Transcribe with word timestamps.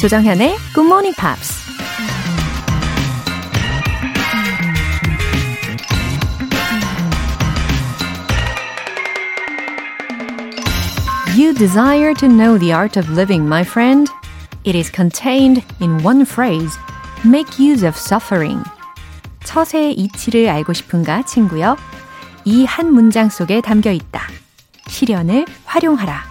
조정현의 0.00 0.56
Good 0.72 0.86
Morning 0.86 1.14
Pops. 1.14 1.60
You 11.36 11.52
desire 11.52 12.14
to 12.14 12.28
know 12.28 12.56
the 12.56 12.72
art 12.72 12.98
of 12.98 13.10
living, 13.10 13.44
my 13.44 13.60
friend. 13.60 14.10
It 14.64 14.74
is 14.74 14.90
contained 14.90 15.62
in 15.82 16.02
one 16.02 16.24
phrase. 16.24 16.78
Make 17.22 17.58
use 17.58 17.86
of 17.86 17.94
suffering. 17.94 18.64
처세의 19.44 19.92
이치를 19.92 20.48
알고 20.48 20.72
싶은가, 20.72 21.26
친구요? 21.26 21.76
이한 22.46 22.90
문장 22.94 23.28
속에 23.28 23.60
담겨 23.60 23.92
있다. 23.92 24.22
시련을 24.88 25.44
활용하라. 25.66 26.29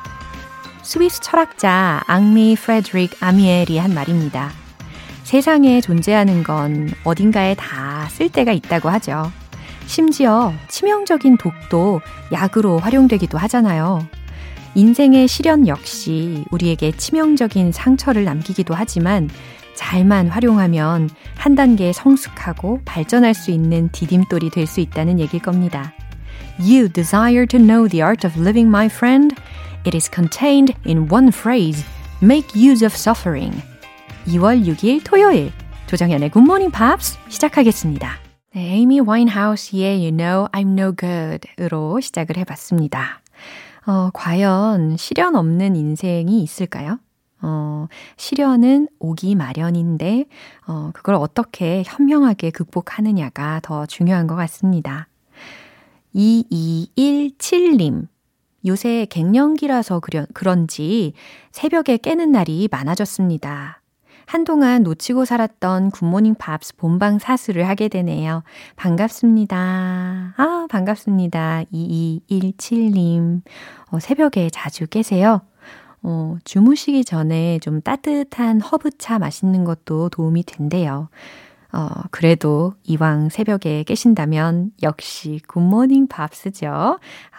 스위스 0.89 1.21
철학자 1.21 2.02
앙리 2.07 2.55
프레드릭 2.55 3.21
아미엘이 3.23 3.77
한 3.77 3.93
말입니다. 3.93 4.49
세상에 5.21 5.81
존재하는 5.81 6.41
건 6.41 6.89
어딘가에 7.03 7.53
다 7.53 8.07
쓸데가 8.09 8.53
있다고 8.53 8.89
하죠. 8.89 9.31
심지어 9.85 10.52
치명적인 10.67 11.38
독도 11.38 12.02
약으로 12.31 12.80
활용되기도 12.80 13.38
하잖아요. 13.38 13.99
인생의 14.73 15.27
시련 15.27 15.67
역시 15.67 16.44
우리에게 16.49 16.91
치명적인 16.94 17.71
상처를 17.71 18.23
남기기도 18.25 18.73
하지만 18.73 19.30
잘만 19.75 20.30
활용하면 20.30 21.11
한 21.38 21.53
단계 21.53 21.94
성숙하고 21.94 22.81
발전할 22.85 23.35
수 23.35 23.52
있는 23.52 23.89
디딤돌이 23.91 24.49
될 24.49 24.66
수 24.66 24.80
있다는 24.80 25.19
얘기일 25.19 25.44
겁니다. 25.44 25.94
You 26.62 26.90
desire 26.90 27.45
to 27.45 27.58
know 27.58 27.88
the 27.88 28.02
art 28.02 28.25
of 28.25 28.36
living, 28.36 28.70
my 28.70 28.89
friend? 28.89 29.33
It 29.86 29.95
is 29.95 30.09
contained 30.09 30.75
in 30.83 31.08
one 31.08 31.31
phrase. 31.31 31.86
Make 32.22 32.53
use 32.53 32.83
of 32.83 32.94
suffering. 32.94 33.64
2월 34.28 34.66
6일 34.66 35.02
토요일 35.06 35.53
조정현의 35.88 36.31
Good 36.31 36.45
Morning 36.45 36.70
Pops 36.70 37.17
시작하겠습니다. 37.30 38.11
네, 38.53 38.73
에이미 38.73 39.00
와인하우스의 39.00 40.00
You 40.00 40.17
Know 40.17 40.50
I'm 40.52 40.78
No 40.78 40.94
Good으로 40.98 42.02
시작을 42.02 42.36
해봤습니다. 42.36 43.22
어, 43.88 44.09
과연 44.14 44.98
시련 44.98 45.38
없는 45.38 45.78
인생이 45.78 46.44
있을까요? 46.44 47.00
어, 47.42 47.88
시련은 48.17 48.89
오기 49.00 49.36
마련인데, 49.36 50.26
어, 50.67 50.92
그걸 50.94 51.16
어떻게 51.16 51.83
현명하게 51.86 52.52
극복하느냐가 52.52 53.61
더 53.64 53.86
중요한 53.86 54.28
것 54.28 54.36
같습니다. 54.36 55.08
2217님. 56.15 58.07
요새 58.65 59.05
갱년기라서 59.09 59.99
그려, 59.99 60.25
그런지 60.33 61.13
새벽에 61.52 61.97
깨는 61.97 62.31
날이 62.31 62.67
많아졌습니다. 62.71 63.81
한동안 64.25 64.83
놓치고 64.83 65.25
살았던 65.25 65.89
굿모닝 65.89 66.35
팝스 66.35 66.75
본방 66.75 67.17
사수를 67.17 67.67
하게 67.67 67.87
되네요. 67.87 68.43
반갑습니다. 68.75 70.35
아, 70.37 70.67
반갑습니다. 70.69 71.63
2217님. 71.73 73.41
어, 73.89 73.99
새벽에 73.99 74.52
자주 74.52 74.85
깨세요. 74.85 75.41
어, 76.03 76.37
주무시기 76.43 77.03
전에 77.05 77.57
좀 77.59 77.81
따뜻한 77.81 78.61
허브차 78.61 79.17
마시는 79.17 79.63
것도 79.63 80.09
도움이 80.09 80.43
된대요. 80.43 81.09
어, 81.72 81.88
그래도 82.12 82.73
이왕 82.84 83.30
새벽에 83.30 83.84
깨신다면 83.84 84.72
역시 84.81 85.39
굿모닝 85.48 86.08
밥스죠. 86.08 86.67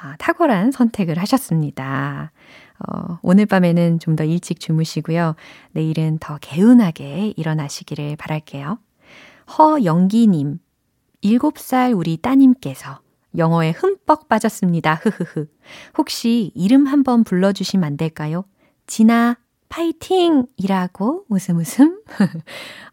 아, 0.00 0.17
탁월한 0.19 0.70
선택을 0.70 1.19
하셨습니다. 1.19 2.33
어, 2.78 3.19
오늘 3.22 3.47
밤에는 3.47 3.99
좀 3.99 4.16
더 4.16 4.25
일찍 4.25 4.60
주무시고요. 4.60 5.34
내일은 5.72 6.19
더 6.19 6.38
개운하게 6.38 7.34
일어나시기를 7.37 8.16
바랄게요. 8.16 8.78
허영기님, 9.59 10.59
7살 11.25 11.97
우리 11.97 12.16
따님께서 12.16 13.00
영어에 13.37 13.71
흠뻑 13.72 14.28
빠졌습니다. 14.28 14.94
흐흐흐. 14.94 15.47
혹시 15.99 16.53
이름 16.54 16.87
한번 16.87 17.25
불러주시면 17.25 17.84
안 17.84 17.97
될까요? 17.97 18.44
진아, 18.87 19.37
파이팅! 19.70 20.47
이라고 20.56 21.25
웃음 21.28 21.58
웃음. 21.58 22.03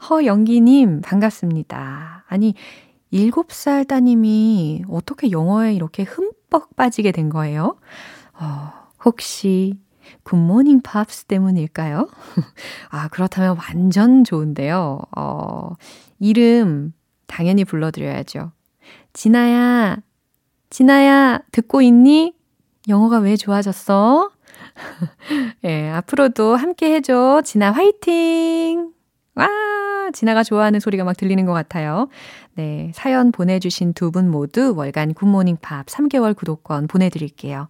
허영기님, 0.09 1.01
반갑습니다. 1.01 2.23
아니, 2.27 2.53
7살 3.11 3.87
따님이 3.87 4.83
어떻게 4.87 5.31
영어에 5.31 5.73
이렇게 5.73 6.03
흠뻑 6.03 6.75
빠지게 6.75 7.11
된 7.11 7.29
거예요? 7.29 7.77
어, 8.39 8.71
혹시 9.03 9.73
굿모닝 10.21 10.81
팝스 10.83 11.25
때문일까요? 11.25 12.07
아, 12.91 13.07
그렇다면 13.07 13.57
완전 13.57 14.23
좋은데요. 14.23 14.99
어, 15.17 15.71
이름 16.19 16.93
당연히 17.25 17.65
불러드려야죠. 17.65 18.51
진아야, 19.13 19.97
진아야, 20.69 21.39
듣고 21.51 21.81
있니? 21.81 22.35
영어가 22.87 23.17
왜 23.17 23.35
좋아졌어? 23.35 24.29
예, 25.65 25.89
앞으로도 25.89 26.55
함께 26.55 26.93
해줘. 26.95 27.41
진아 27.43 27.71
화이팅! 27.71 28.91
와, 29.35 29.47
진아가 30.13 30.43
좋아하는 30.43 30.79
소리가 30.79 31.03
막 31.03 31.15
들리는 31.17 31.45
것 31.45 31.53
같아요. 31.53 32.07
네, 32.55 32.91
사연 32.95 33.31
보내주신 33.31 33.93
두 33.93 34.11
분 34.11 34.29
모두 34.31 34.73
월간 34.75 35.13
굿모닝 35.13 35.57
팝 35.61 35.85
3개월 35.87 36.35
구독권 36.35 36.87
보내드릴게요. 36.87 37.69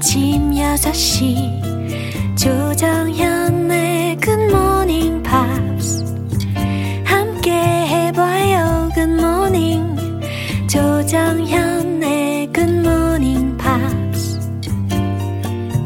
아침 0.00 0.52
6시 0.52 1.60
조정현의 2.34 4.16
굿모닝 4.16 5.22
팝스 5.22 6.02
함께 7.04 7.50
해봐요 7.52 8.88
good 8.94 9.31
morning 9.31 9.96
조정현의 10.70 12.50
굿모닝 12.50 13.58
팝스 13.58 14.40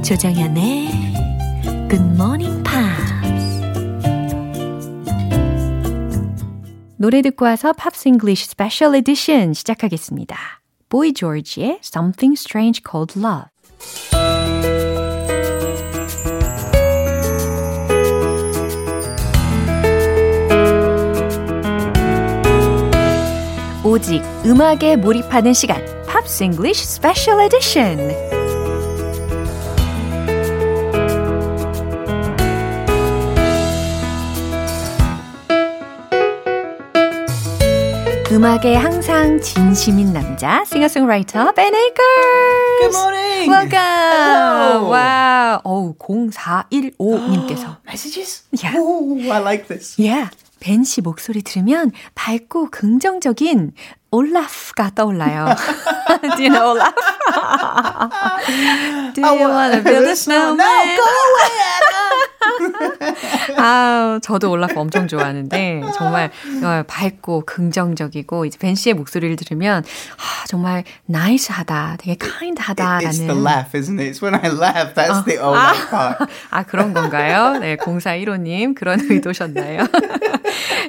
조정현의 0.04 0.90
굿모닝 1.90 2.62
팝스 2.62 3.64
노래 6.98 7.20
듣고 7.20 7.46
와서 7.46 7.72
Pops 7.72 8.06
English 8.06 8.46
Special 8.46 8.94
Edition 8.94 9.54
시작하겠습니다. 9.54 10.38
보이 10.88 11.12
조지의 11.12 11.80
Something 11.82 12.38
Strange 12.38 12.80
Called 12.88 13.18
Love 13.18 13.53
오직 23.84 24.22
음악에 24.44 24.96
몰입하는 24.96 25.52
시간. 25.52 25.80
Pops 26.06 26.42
English 26.44 26.84
special 26.84 27.40
edition 27.42 28.43
음악에 38.34 38.74
항상 38.74 39.40
진심인 39.40 40.12
남자 40.12 40.64
싱어송라이터 40.64 41.52
Ben 41.52 41.72
Akers. 41.72 42.80
Good 42.80 42.96
morning. 42.96 43.48
Welcome. 43.48 44.90
와, 44.90 45.60
어우 45.62 45.94
0415님께서 45.96 47.76
Messages? 47.86 48.42
Yeah. 48.50 48.76
Oh, 48.76 49.20
I 49.30 49.38
like 49.40 49.68
this. 49.68 49.94
Yeah. 50.02 50.30
벤씨 50.58 51.00
목소리 51.02 51.42
들으면 51.42 51.92
밝고 52.16 52.70
긍정적인 52.70 53.70
올라프가 54.10 54.90
떠올라요. 54.96 55.54
Do 56.36 56.42
you 56.42 56.50
know 56.50 56.70
Olaf? 56.72 56.92
Do 59.14 59.20
you 59.22 59.48
want 59.48 59.74
to 59.74 59.82
build 59.82 60.08
a 60.08 60.16
snowman? 60.16 60.56
No, 60.56 60.96
go 60.96 61.06
away, 61.06 61.54
Anna. 61.54 62.23
아, 63.56 64.18
저도 64.22 64.50
올라프 64.50 64.78
엄청 64.78 65.08
좋아하는데 65.08 65.82
정말 65.96 66.30
밝고 66.86 67.44
긍정적이고 67.46 68.44
이제 68.44 68.58
벤 68.58 68.74
씨의 68.74 68.94
목소리를 68.94 69.36
들으면 69.36 69.82
아, 69.82 70.46
정말 70.46 70.84
나이스하다, 71.06 71.96
되게 72.00 72.16
kind하다라는. 72.16 73.10
It's 73.10 73.26
the 73.26 73.40
laugh, 73.40 73.74
isn't 73.74 74.00
it? 74.00 74.10
It's 74.10 74.22
when 74.22 74.34
I 74.34 74.50
laugh 74.50 74.94
that's 74.94 75.22
어, 75.22 75.24
the 75.24 75.38
Olaf 75.38 75.88
아, 75.90 75.90
part. 75.90 76.32
아 76.50 76.62
그런 76.64 76.92
건가요? 76.94 77.58
네, 77.58 77.76
0415님 77.76 78.74
그런 78.74 79.00
의도셨나요? 79.00 79.86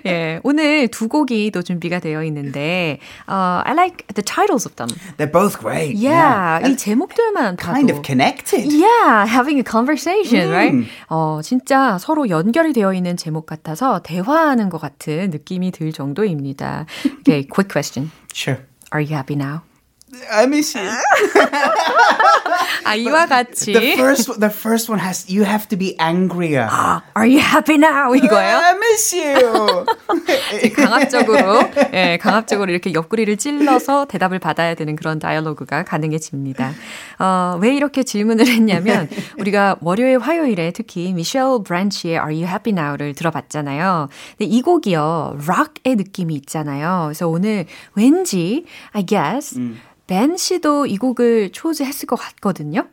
예, 0.06 0.40
오늘 0.44 0.88
두 0.88 1.08
곡이 1.08 1.52
또 1.52 1.62
준비가 1.64 2.00
되어 2.00 2.24
있는데, 2.26 3.00
uh, 3.28 3.64
I 3.66 3.74
like 3.74 4.06
the 4.14 4.24
titles 4.24 4.68
of 4.68 4.76
them. 4.76 4.90
They're 5.18 5.32
both 5.32 5.58
great. 5.60 5.98
Yeah, 5.98 6.60
yeah. 6.62 6.70
이 6.70 6.78
제목들만 6.78 7.58
봐도 7.58 7.74
kind 7.74 7.92
of 7.92 8.02
connected. 8.04 8.72
Yeah, 8.72 9.26
having 9.26 9.58
a 9.60 9.64
conversation, 9.64 10.50
음. 10.50 10.54
right? 10.54 10.88
어, 11.10 11.42
진짜 11.46 12.00
서로 12.00 12.30
연결이 12.30 12.74
되어 12.74 12.92
있는 12.94 13.16
제목 13.16 13.46
같아서 13.46 14.02
대화하는 14.04 14.70
것 14.70 14.80
같은 14.80 15.30
느낌이 15.30 15.70
들 15.72 15.92
정도입니다. 15.92 16.88
Okay, 17.20 17.48
quick 17.48 17.70
question. 17.72 18.12
Sure. 18.34 18.64
Are 18.92 19.04
you 19.06 19.14
happy 19.14 19.36
now? 19.36 19.62
I 20.32 20.44
miss 20.44 20.78
you. 20.78 20.90
아, 22.86 22.96
이와 22.96 23.26
같이. 23.26 23.74
The 23.74 23.94
first, 23.94 24.40
the 24.40 24.54
first 24.54 24.92
one 24.92 25.02
has 25.02 25.26
you 25.30 25.46
have 25.46 25.68
to 25.70 25.78
be 25.78 25.96
angrier. 26.00 26.68
Are 27.16 27.28
you 27.28 27.40
happy 27.40 27.76
now? 27.76 28.16
이거예요? 28.16 28.58
I 28.58 28.76
miss 28.76 29.16
you. 29.16 29.86
강압적으로, 30.76 31.60
예, 31.94 32.18
강압적으로 32.22 32.72
이렇게 32.72 32.94
옆구리를 32.94 33.36
찔러서 33.38 34.06
대답을 34.06 34.40
받아야 34.40 34.76
되는 34.76 34.96
그런 34.96 35.20
dialogue가 35.20 35.84
가능해집니다. 35.84 36.72
어, 37.20 37.58
왜 37.62 37.76
이렇게 37.76 38.04
질문을 38.04 38.48
했냐면, 38.48 39.10
우리가 39.40 39.78
월요일, 39.82 40.20
화요일에 40.20 40.72
특히 40.72 41.14
미셸 41.14 41.64
브랜치의 41.64 42.14
Are 42.16 42.34
You 42.34 42.46
Happy 42.48 42.72
Now를 42.78 43.14
들어봤잖아요. 43.16 44.10
근데 44.38 44.46
이 44.46 44.62
곡이요, 44.62 45.40
락의 45.48 45.96
느낌이 45.96 46.36
있잖아요. 46.36 47.04
그래서 47.06 47.28
오늘 47.28 47.66
왠지, 47.96 48.66
I 48.94 49.06
guess, 49.06 49.58
벤 50.07 50.37
씨도 50.37 50.87
이 50.87 50.97
곡을 50.97 51.53
초즈했을 51.53 52.07
것 52.07 52.17
같거든요. 52.17 52.89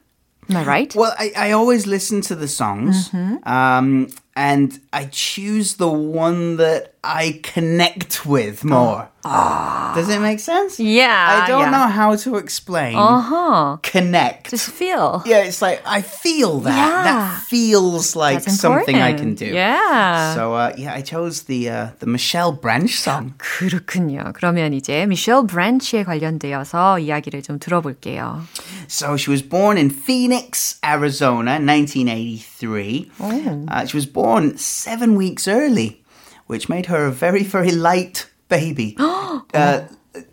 Am 0.49 0.55
I 0.55 0.63
right? 0.63 0.97
Well, 0.97 1.13
I, 1.17 1.31
I 1.35 1.51
always 1.51 1.85
listen 1.87 2.21
to 2.21 2.35
the 2.35 2.47
songs, 2.47 3.11
um, 3.43 4.07
and 4.37 4.79
I 4.93 5.05
choose 5.05 5.77
the 5.77 5.89
one 5.89 6.57
that 6.57 6.93
I 7.03 7.39
connect 7.41 8.25
with 8.25 8.63
more. 8.63 9.09
Does 9.23 10.07
it 10.09 10.21
make 10.21 10.39
sense? 10.39 10.79
Yeah, 10.79 11.41
I 11.43 11.47
don't 11.47 11.67
yeah. 11.67 11.71
know 11.71 11.87
how 11.87 12.15
to 12.15 12.35
explain. 12.37 12.95
Uh-huh. 12.95 13.77
Connect. 13.81 14.51
Just 14.51 14.69
feel. 14.69 15.23
yeah, 15.25 15.43
it's 15.43 15.61
like 15.61 15.81
I 15.85 16.01
feel 16.01 16.59
that. 16.61 16.77
Yeah. 16.77 17.03
That 17.03 17.41
feels 17.49 18.15
like 18.15 18.43
That's 18.43 18.59
something 18.59 18.95
I 18.95 19.13
can 19.13 19.33
important. 19.33 19.39
do. 19.39 19.45
Yeah. 19.47 20.35
So 20.35 20.53
uh, 20.53 20.73
yeah, 20.77 20.93
I 20.93 21.01
chose 21.01 21.43
the 21.43 21.69
uh, 21.69 21.87
the 21.99 22.05
Michelle 22.05 22.51
Branch 22.53 22.91
song. 22.91 23.33
그렇군요. 23.37 24.31
그러면 24.33 24.73
이제 24.73 25.05
미셸 25.07 25.47
브랜치에 25.47 26.03
관련되어서 26.03 26.99
이야기를 26.99 27.41
좀 27.41 27.59
들어볼게요. 27.59 28.43
So 28.87 29.17
she 29.17 29.31
was 29.31 29.41
born 29.41 29.77
in 29.77 29.89
Phoenix, 29.89 30.79
Arizona, 30.85 31.59
1983. 31.59 33.11
Uh, 33.19 33.85
she 33.85 33.97
was 33.97 34.05
born 34.05 34.20
seven 34.57 35.15
weeks 35.15 35.47
early, 35.47 36.03
which 36.47 36.69
made 36.69 36.85
her 36.87 37.05
a 37.05 37.11
very, 37.11 37.43
very 37.43 37.71
light 37.71 38.27
baby. 38.49 38.95
uh, 38.99 39.81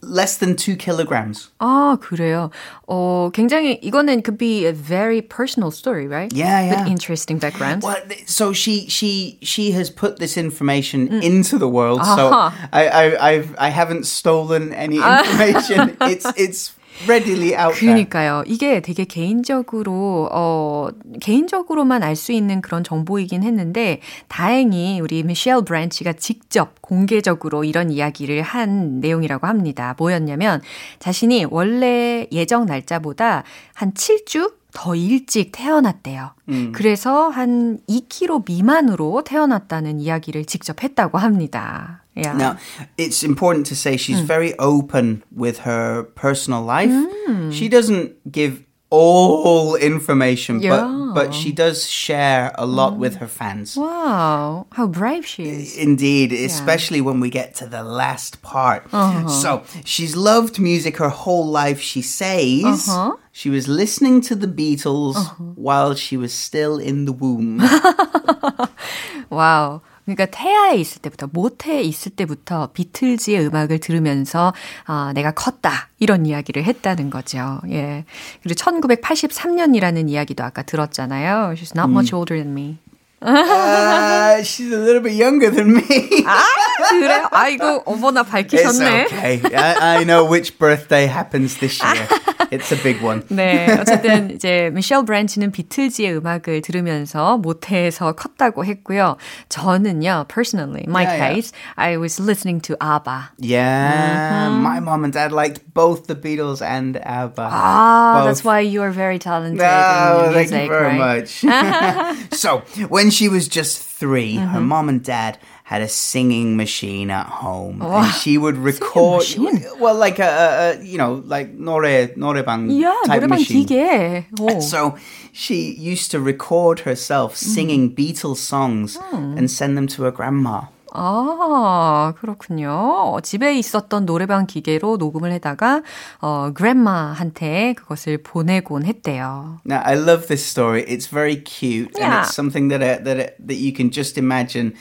less 0.00 0.38
than 0.38 0.56
two 0.56 0.76
kilograms. 0.76 1.50
아, 1.60 1.98
그래요. 2.00 2.50
어, 2.88 3.30
굉장히 3.34 3.78
이거는 3.82 4.22
could 4.22 4.38
be 4.38 4.64
a 4.66 4.72
very 4.72 5.20
personal 5.20 5.70
story, 5.70 6.06
right? 6.06 6.32
Yeah, 6.32 6.62
yeah. 6.62 6.80
With 6.84 6.88
interesting 6.90 7.38
background. 7.38 7.82
Well, 7.82 7.96
th- 8.08 8.26
so 8.26 8.52
she 8.52 8.86
she 8.88 9.38
she 9.42 9.72
has 9.72 9.90
put 9.90 10.18
this 10.18 10.36
information 10.36 11.22
into 11.22 11.58
the 11.58 11.68
world. 11.68 12.00
So 12.04 12.30
I 12.72 12.88
I 12.88 13.30
I've, 13.32 13.54
I 13.58 13.68
haven't 13.68 14.06
stolen 14.06 14.72
any 14.72 14.96
information. 14.96 15.96
it's 16.00 16.26
it's 16.36 16.72
readily 17.07 17.53
out. 17.55 17.79
그러니까요. 17.79 18.43
이게 18.45 18.81
되게 18.81 19.05
개인적으로 19.05 20.29
어 20.31 20.89
개인적으로만 21.21 22.03
알 22.03 22.15
수 22.15 22.31
있는 22.33 22.61
그런 22.61 22.83
정보이긴 22.83 23.43
했는데 23.43 24.01
다행히 24.27 24.99
우리 24.99 25.23
미셸 25.23 25.63
브랜치가 25.63 26.13
직접 26.13 26.81
공개적으로 26.81 27.63
이런 27.63 27.91
이야기를 27.91 28.41
한 28.41 28.99
내용이라고 28.99 29.47
합니다. 29.47 29.95
뭐였냐면 29.97 30.61
자신이 30.99 31.45
원래 31.49 32.27
예정 32.31 32.65
날짜보다 32.65 33.43
한 33.73 33.93
7주 33.93 34.53
더 34.73 34.95
일찍 34.95 35.51
태어났대요. 35.51 36.31
그래서 36.73 37.29
한 37.29 37.79
2kg 37.89 38.43
미만으로 38.45 39.23
태어났다는 39.23 39.99
이야기를 39.99 40.45
직접 40.45 40.83
했다고 40.83 41.17
합니다. 41.17 42.03
Yeah. 42.21 42.33
Now, 42.33 42.57
it's 42.97 43.23
important 43.23 43.65
to 43.67 43.75
say 43.75 43.97
she's 43.97 44.19
hmm. 44.19 44.25
very 44.25 44.57
open 44.59 45.23
with 45.31 45.59
her 45.59 46.03
personal 46.03 46.61
life. 46.61 46.91
Hmm. 46.91 47.51
She 47.51 47.69
doesn't 47.69 48.31
give 48.31 48.63
all 48.89 49.75
information, 49.75 50.61
Yeah. 50.61 50.81
but 50.81 50.99
but 51.13 51.33
she 51.33 51.51
does 51.51 51.87
share 51.89 52.51
a 52.55 52.65
lot 52.65 52.97
with 52.97 53.15
her 53.17 53.27
fans. 53.27 53.75
Wow, 53.75 54.67
how 54.73 54.87
brave 54.87 55.25
she 55.25 55.49
is. 55.49 55.75
Indeed, 55.75 56.31
especially 56.31 57.01
when 57.01 57.19
we 57.19 57.29
get 57.29 57.55
to 57.55 57.65
the 57.65 57.83
last 57.83 58.41
part. 58.41 58.85
Uh-huh. 58.93 59.27
So, 59.27 59.63
she's 59.85 60.15
loved 60.15 60.59
music 60.59 60.97
her 60.97 61.09
whole 61.09 61.47
life. 61.47 61.81
She 61.81 62.01
says 62.01 62.87
uh-huh. 62.87 63.17
she 63.31 63.49
was 63.49 63.67
listening 63.67 64.21
to 64.21 64.35
the 64.35 64.47
Beatles 64.47 65.15
uh-huh. 65.17 65.43
while 65.55 65.95
she 65.95 66.15
was 66.17 66.33
still 66.33 66.77
in 66.77 67.05
the 67.05 67.13
womb. 67.13 67.59
와우. 69.29 69.81
그러니까 70.15 70.25
태아에 70.37 70.75
있을 70.75 71.01
때부터 71.01 71.27
모태에 71.31 71.81
있을 71.81 72.11
때부터 72.11 72.69
비틀즈의 72.73 73.45
음악을 73.47 73.79
들으면서 73.79 74.53
아, 74.85 75.11
내가 75.13 75.31
컸다 75.31 75.89
이런 75.99 76.25
이야기를 76.25 76.63
했다는 76.63 77.09
거죠. 77.09 77.59
예. 77.69 78.05
그리고 78.41 78.55
1983년이라는 78.55 80.09
이야기도 80.09 80.43
아까 80.43 80.63
들었잖아요. 80.63 81.53
She's 81.53 81.77
not 81.77 81.91
much 81.91 82.13
older 82.13 82.41
than 82.41 82.57
me. 82.57 82.77
uh, 83.22 84.42
she's 84.42 84.70
a 84.72 84.76
little 84.78 85.00
bit 85.00 85.12
younger 85.14 85.50
than 85.50 85.72
me. 85.74 86.24
아, 86.26 86.42
그래요? 86.90 87.28
아이고 87.32 87.82
어머나 87.86 88.20
It's 88.22 88.30
밝히셨네. 88.30 89.04
okay. 89.06 89.40
I, 89.54 90.00
I 90.00 90.04
know 90.04 90.24
which 90.24 90.58
birthday 90.58 91.06
happens 91.06 91.56
this 91.58 91.80
year. 91.82 92.06
It's 92.50 92.70
a 92.70 92.76
big 92.76 93.00
one. 93.02 93.22
네, 93.30 93.66
어쨌든 93.80 94.30
이제 94.30 94.70
미셸 94.74 95.04
브랜치는 95.06 95.50
비틀즈의 95.52 96.16
음악을 96.18 96.60
들으면서 96.60 97.38
모태에서 97.38 98.12
컸다고 98.12 98.64
했고요. 98.64 99.16
저는요, 99.48 100.26
personally, 100.28 100.84
my 100.86 101.02
Yeah, 101.04 101.16
yeah. 101.16 101.34
case, 101.34 101.52
I 101.76 101.96
was 101.96 102.20
listening 102.20 102.60
to 102.68 102.76
ABBA. 102.80 103.30
Yeah, 103.38 104.50
my 104.60 104.80
mom 104.80 105.04
and 105.04 105.12
dad 105.12 105.32
liked 105.32 105.62
both 105.72 106.06
the 106.06 106.14
Beatles 106.14 106.60
and 106.60 106.96
ABBA. 107.02 107.48
Ah, 107.50 108.22
that's 108.26 108.42
Both. 108.42 108.44
why 108.46 108.60
you 108.60 108.82
are 108.82 108.90
very 108.92 109.18
talented 109.18 109.58
No, 109.58 110.26
in 110.28 110.34
thank 110.34 110.50
music, 110.52 110.62
you 110.64 110.68
very 110.68 110.98
right? 110.98 111.24
much. 111.24 112.34
so, 112.38 112.62
when 112.88 113.07
she 113.10 113.28
was 113.28 113.48
just 113.48 113.78
3 113.82 114.36
her 114.36 114.60
mom 114.60 114.88
and 114.88 115.02
dad 115.02 115.38
had 115.64 115.80
a 115.80 115.88
singing 115.88 116.56
machine 116.58 117.10
at 117.10 117.26
home, 117.26 117.80
and 117.80 118.12
she 118.12 118.36
would 118.36 118.56
record. 118.58 119.20
machine? 119.20 119.64
Well, 119.80 119.94
like 119.94 120.18
a, 120.18 120.76
a, 120.76 120.80
a 120.80 120.84
you 120.84 120.98
know, 120.98 121.22
like 121.24 121.56
노래 121.56 122.08
노래방 122.16 122.68
Yeah, 122.70 122.92
type 123.06 123.22
노래방 123.22 123.38
machine. 123.40 123.64
기계. 123.66 124.26
오. 124.40 124.60
So 124.60 124.96
she 125.32 125.72
used 125.72 126.10
to 126.10 126.20
record 126.20 126.80
herself 126.80 127.34
singing 127.34 127.94
Beatles 127.94 128.38
songs 128.44 128.98
and 129.12 129.50
send 129.50 129.76
them 129.78 129.86
to 129.96 130.02
her 130.04 130.10
grandma. 130.10 130.68
아, 130.93 132.13
그렇군요. 132.19 133.17
집에 133.23 133.57
있었던 133.57 134.05
노래방 134.05 134.45
기계로 134.47 134.97
녹음을 134.97 135.31
해다가 135.33 135.81
어, 136.21 136.51
grandma한테 136.55 137.73
그것을 137.73 138.19
보내곤 138.23 138.85
했대요. 138.85 139.59
Now 139.65 139.81
I 139.83 139.95
love 139.95 140.27
this 140.27 140.43
story. 140.45 140.83
It's 140.87 141.07
very 141.07 141.35
cute, 141.43 141.91
and 141.99 142.09
Yeah. 142.09 142.21
it's 142.23 142.33
something 142.35 142.69
that 142.69 142.81
uh, 142.81 143.03
that 143.03 143.17
uh, 143.19 143.29
that 143.47 143.57
you 143.57 143.71
can 143.73 143.91
just 143.91 144.17
imagine 144.17 144.73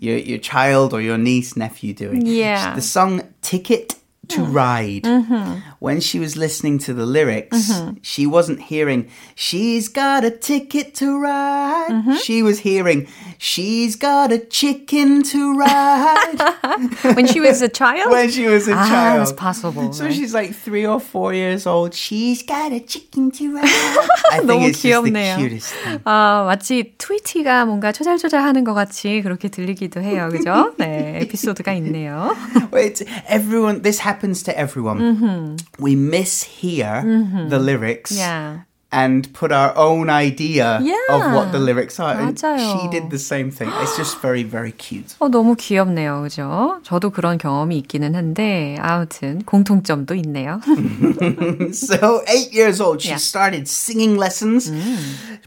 your 0.00 0.18
your 0.18 0.38
child 0.38 0.92
or 0.92 1.00
your 1.00 1.18
niece 1.18 1.56
nephew 1.56 1.94
doing. 1.94 2.26
Yeah. 2.26 2.74
The 2.74 2.82
song 2.82 3.22
"Ticket 3.42 3.96
to 4.29 4.43
Ride." 4.43 5.07
When 5.79 6.01
she 6.01 6.19
was 6.19 6.35
listening 6.35 6.77
to 6.79 6.93
the 6.93 7.05
lyrics, 7.05 7.71
she 8.01 8.27
wasn't 8.27 8.59
hearing 8.69 9.07
"She's 9.33 9.87
got 9.87 10.23
a 10.23 10.29
ticket 10.29 10.93
to 10.95 11.17
ride." 11.17 12.19
She 12.21 12.43
was 12.43 12.59
hearing 12.59 13.07
"She's 13.39 13.95
got 13.95 14.31
a 14.31 14.37
chicken 14.37 15.23
to 15.31 15.57
ride." 15.57 16.37
When 17.15 17.25
she 17.25 17.39
was 17.39 17.61
a 17.63 17.69
child? 17.69 18.11
when 18.11 18.29
she 18.29 18.45
was 18.47 18.67
a 18.67 18.75
ah, 18.75 18.89
child. 18.89 19.19
that's 19.21 19.31
possible. 19.33 19.93
So 19.93 20.05
right? 20.05 20.13
she's 20.13 20.33
like 20.33 20.53
three 20.53 20.85
or 20.85 20.99
four 20.99 21.33
years 21.33 21.65
old. 21.65 21.95
She's 21.95 22.43
got 22.43 22.71
a 22.73 22.81
chicken 22.81 23.31
to 23.39 23.55
ride. 23.55 23.65
I 24.31 24.43
think 24.43 24.51
너무 24.51 24.67
it's 24.67 24.83
just 24.83 25.03
the 25.03 25.09
귀엽네요. 25.09 25.37
cutest 25.39 25.73
thing. 25.73 25.99
아, 26.05 26.43
마치 26.45 26.93
트위티가 26.97 27.65
뭔가 27.65 27.91
초잘초잘 27.91 28.43
하는 28.43 28.63
것 28.63 28.73
같이 28.73 29.21
그렇게 29.23 29.47
들리기도 29.47 30.01
해요. 30.01 30.27
그죠? 30.29 30.73
네, 30.77 31.19
에피소드가 31.23 31.73
있네요. 31.79 32.35
Wait, 32.73 33.01
everyone. 33.27 33.81
This 33.81 33.97
happens 33.97 34.12
to 34.13 34.57
everyone. 34.57 35.57
We 35.79 35.95
mishear 35.95 37.03
the 37.49 37.59
lyrics, 37.59 38.11
Yeah. 38.11 38.61
and 38.91 39.31
put 39.33 39.51
our 39.51 39.71
own 39.77 40.09
idea 40.09 40.79
Yeah. 40.81 40.95
of 41.13 41.21
what 41.33 41.51
the 41.51 41.59
lyrics 41.59 41.99
are. 41.99 42.15
And 42.17 42.35
맞아요. 42.35 42.57
she 42.57 42.87
did 42.89 43.11
the 43.11 43.19
same 43.19 43.51
thing. 43.51 43.69
It's 43.81 43.95
just 43.95 44.17
very, 44.19 44.41
very 44.43 44.71
cute. 44.71 45.13
어, 45.19 45.29
너무 45.29 45.55
귀엽네요. 45.55 46.21
그죠? 46.23 46.79
저도 46.83 47.11
그런 47.11 47.37
경험이 47.37 47.77
있기는 47.85 48.15
한데, 48.15 48.77
아무튼, 48.81 49.43
공통점도 49.45 50.15
있네요. 50.15 50.59
So, 51.71 52.21
eight 52.27 52.51
years 52.51 52.81
old, 52.81 53.01
she 53.01 53.11
Yeah. 53.11 53.19
started 53.21 53.67
singing 53.67 54.17
lessons, 54.17 54.71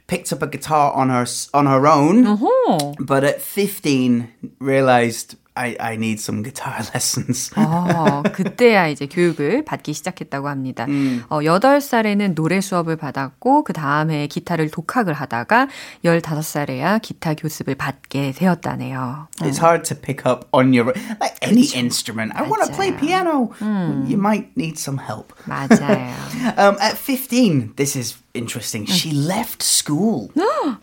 picked 0.06 0.32
up 0.32 0.42
a 0.42 0.46
guitar 0.46 0.92
on 0.94 1.10
her 1.10 1.26
on 1.52 1.66
her 1.66 1.86
own. 1.86 2.24
어, 2.26 2.94
But 3.00 3.24
at 3.24 3.40
15, 3.42 4.28
realized 4.60 5.36
I, 5.57 5.75
I 5.79 5.93
need 5.95 6.19
some 6.19 6.43
guitar 6.43 6.75
lessons. 6.93 7.51
어, 7.55 8.21
그때야 8.31 8.87
이제 8.87 9.07
교육을 9.07 9.65
받기 9.65 9.93
시작했다고 9.93 10.47
합니다. 10.47 10.85
어, 11.29 11.39
8살에는 11.39 12.35
노래 12.35 12.61
수업을 12.61 12.95
받았고, 12.95 13.63
그 13.63 13.73
다음에 13.73 14.27
기타를 14.27 14.69
독학을 14.69 15.13
하다가 15.13 15.67
15살에야 16.05 17.01
기타 17.01 17.33
교습을 17.33 17.75
받게 17.75 18.33
되었다네요. 18.33 19.27
It's 19.41 19.57
hard 19.61 19.83
to 19.89 19.95
pick 19.99 20.29
up 20.29 20.45
on 20.53 20.73
your 20.73 20.93
like 21.19 21.37
any 21.41 21.67
instrument. 21.75 22.33
I 22.35 22.43
want 22.43 22.63
to 22.65 22.73
play 22.73 22.91
piano. 22.91 23.49
You 23.61 24.17
might 24.17 24.49
need 24.55 24.77
some 24.77 24.99
help. 24.99 25.33
맞아요. 25.45 26.13
Um, 26.57 26.77
at 26.79 26.97
15, 26.97 27.73
this 27.75 27.95
is 27.97 28.15
interesting. 28.37 28.85
She 28.85 29.11
left 29.11 29.61
school. 29.63 30.29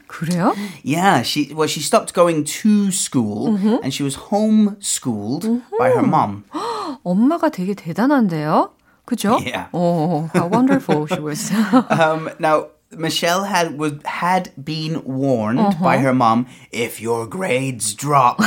그래요? 0.08 0.54
Yeah, 0.82 1.23
she 1.23 1.52
well, 1.54 1.68
she 1.68 1.80
stopped 1.80 2.12
going 2.12 2.44
to 2.62 2.90
school 2.90 3.56
and 3.82 3.94
she 3.94 4.02
was 4.02 4.16
homeschooled 4.30 5.62
by 5.78 5.90
her 5.90 6.02
mom. 6.02 6.44
엄마가 7.04 7.50
되게 7.50 7.75
대단한데요? 7.75 8.70
그죠? 9.06 9.38
Yeah. 9.44 9.68
어, 9.73 10.28
how 10.34 10.49
wonderful 10.49 11.06
she 11.06 11.20
was. 11.20 11.50
Um, 11.90 12.30
now. 12.38 12.68
Michelle 12.96 13.42
had 13.42 13.76
was 13.76 13.94
had 14.04 14.52
been 14.54 15.02
warned 15.02 15.75
by 15.82 15.99
her 15.99 16.14
mom 16.14 16.46
if 16.70 17.00
your 17.02 17.26
grades 17.26 17.92
drop, 17.92 18.38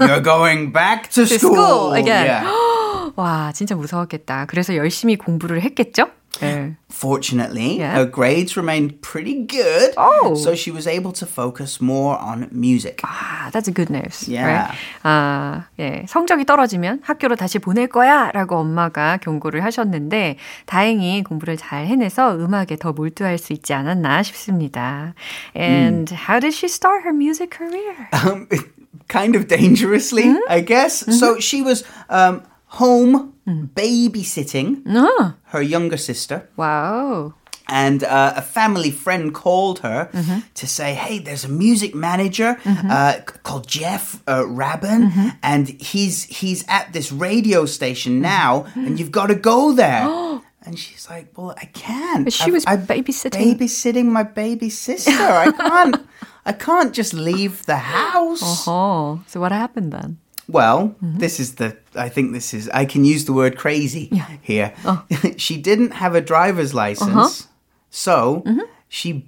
you're 0.00 0.18
going 0.20 0.72
back 0.72 1.08
to, 1.10 1.24
To 1.24 1.38
school 1.38 1.92
again. 1.92 2.26
Yeah. 2.26 3.12
와, 3.14 3.52
진짜 3.54 3.76
무서웠겠다. 3.76 4.46
그래서 4.46 4.74
열심히 4.74 5.14
공부를 5.14 5.62
했겠죠? 5.62 6.08
네. 6.39 6.75
Fortunately, 6.89 7.77
Yeah. 7.77 7.93
her 7.93 8.05
grades 8.09 8.55
remained 8.57 9.01
pretty 9.01 9.45
good, 9.45 9.93
Oh. 9.97 10.33
so 10.33 10.55
she 10.55 10.71
was 10.71 10.87
able 10.87 11.11
to 11.13 11.25
focus 11.27 11.81
more 11.81 12.17
on 12.17 12.47
music. 12.51 13.03
아, 13.03 13.51
that's 13.51 13.69
good 13.73 13.91
news. 13.91 14.27
Yeah. 14.31 14.47
Right? 14.47 14.77
아, 15.03 15.65
예. 15.77 16.05
성적이 16.07 16.45
떨어지면 16.45 17.01
학교로 17.03 17.35
다시 17.35 17.59
보낼 17.59 17.87
거야 17.87 18.31
라고 18.31 18.57
엄마가 18.57 19.17
경고를 19.17 19.63
하셨는데, 19.65 20.37
다행히 20.65 21.21
공부를 21.23 21.57
잘 21.57 21.85
해내서 21.85 22.37
음악에 22.39 22.77
더 22.77 22.93
몰두할 22.93 23.37
수 23.37 23.51
있지 23.53 23.73
않았나 23.73 24.23
싶습니다. 24.23 25.13
And 25.55 26.11
how 26.29 26.39
did 26.39 26.55
she 26.55 26.69
start 26.69 27.03
her 27.03 27.13
music 27.13 27.51
career? 27.51 28.07
Um, 28.13 28.47
kind 29.09 29.35
of 29.35 29.47
dangerously, 29.47 30.33
I 30.47 30.61
guess. 30.61 31.03
So 31.19 31.39
she 31.39 31.61
was 31.61 31.83
um, 32.09 32.41
home 32.66 33.34
mm. 33.46 33.68
babysitting 33.68 34.82
oh. 34.86 35.34
her 35.44 35.62
younger 35.62 35.96
sister. 35.96 36.48
Wow. 36.56 37.34
And 37.68 38.04
uh, 38.04 38.34
a 38.36 38.42
family 38.42 38.92
friend 38.92 39.34
called 39.34 39.80
her 39.80 40.08
mm-hmm. 40.12 40.38
to 40.54 40.66
say, 40.68 40.94
hey, 40.94 41.18
there's 41.18 41.44
a 41.44 41.48
music 41.48 41.96
manager 41.96 42.58
mm-hmm. 42.62 42.90
uh, 42.90 43.20
called 43.42 43.66
Jeff 43.66 44.22
uh, 44.28 44.46
Rabin, 44.46 45.10
mm-hmm. 45.10 45.28
and 45.42 45.68
he's, 45.68 46.24
he's 46.24 46.64
at 46.68 46.92
this 46.92 47.10
radio 47.10 47.66
station 47.66 48.20
now, 48.20 48.60
mm-hmm. 48.60 48.86
and 48.86 49.00
you've 49.00 49.10
got 49.10 49.26
to 49.26 49.34
go 49.34 49.72
there. 49.72 50.06
And 50.66 50.76
she's 50.76 51.08
like, 51.08 51.30
"Well, 51.38 51.54
I 51.56 51.66
can't." 51.66 52.24
But 52.24 52.32
she 52.32 52.46
I've, 52.46 52.52
was 52.52 52.66
i 52.66 52.76
babysitting, 52.76 53.54
babysitting 53.54 54.06
my 54.06 54.24
baby 54.24 54.68
sister. 54.68 55.12
I 55.12 55.52
can't, 55.56 56.04
I 56.44 56.52
can't 56.52 56.92
just 56.92 57.14
leave 57.14 57.64
the 57.66 57.76
house. 57.76 58.42
Uh-huh. 58.42 59.22
So 59.28 59.38
what 59.38 59.52
happened 59.52 59.92
then? 59.92 60.18
Well, 60.48 60.88
mm-hmm. 60.88 61.18
this 61.18 61.40
is 61.40 61.56
the. 61.56 61.76
I 61.94 62.08
think 62.08 62.32
this 62.32 62.54
is. 62.54 62.68
I 62.70 62.84
can 62.84 63.04
use 63.04 63.24
the 63.24 63.32
word 63.32 63.56
crazy 63.56 64.10
here. 64.42 64.74
Oh. 64.84 65.04
she 65.36 65.56
didn't 65.56 65.92
have 65.92 66.14
a 66.14 66.20
driver's 66.20 66.72
uh-huh. 66.72 66.78
license, 66.78 67.48
so 67.90 68.42
mm-hmm. 68.46 68.60
she 68.88 69.26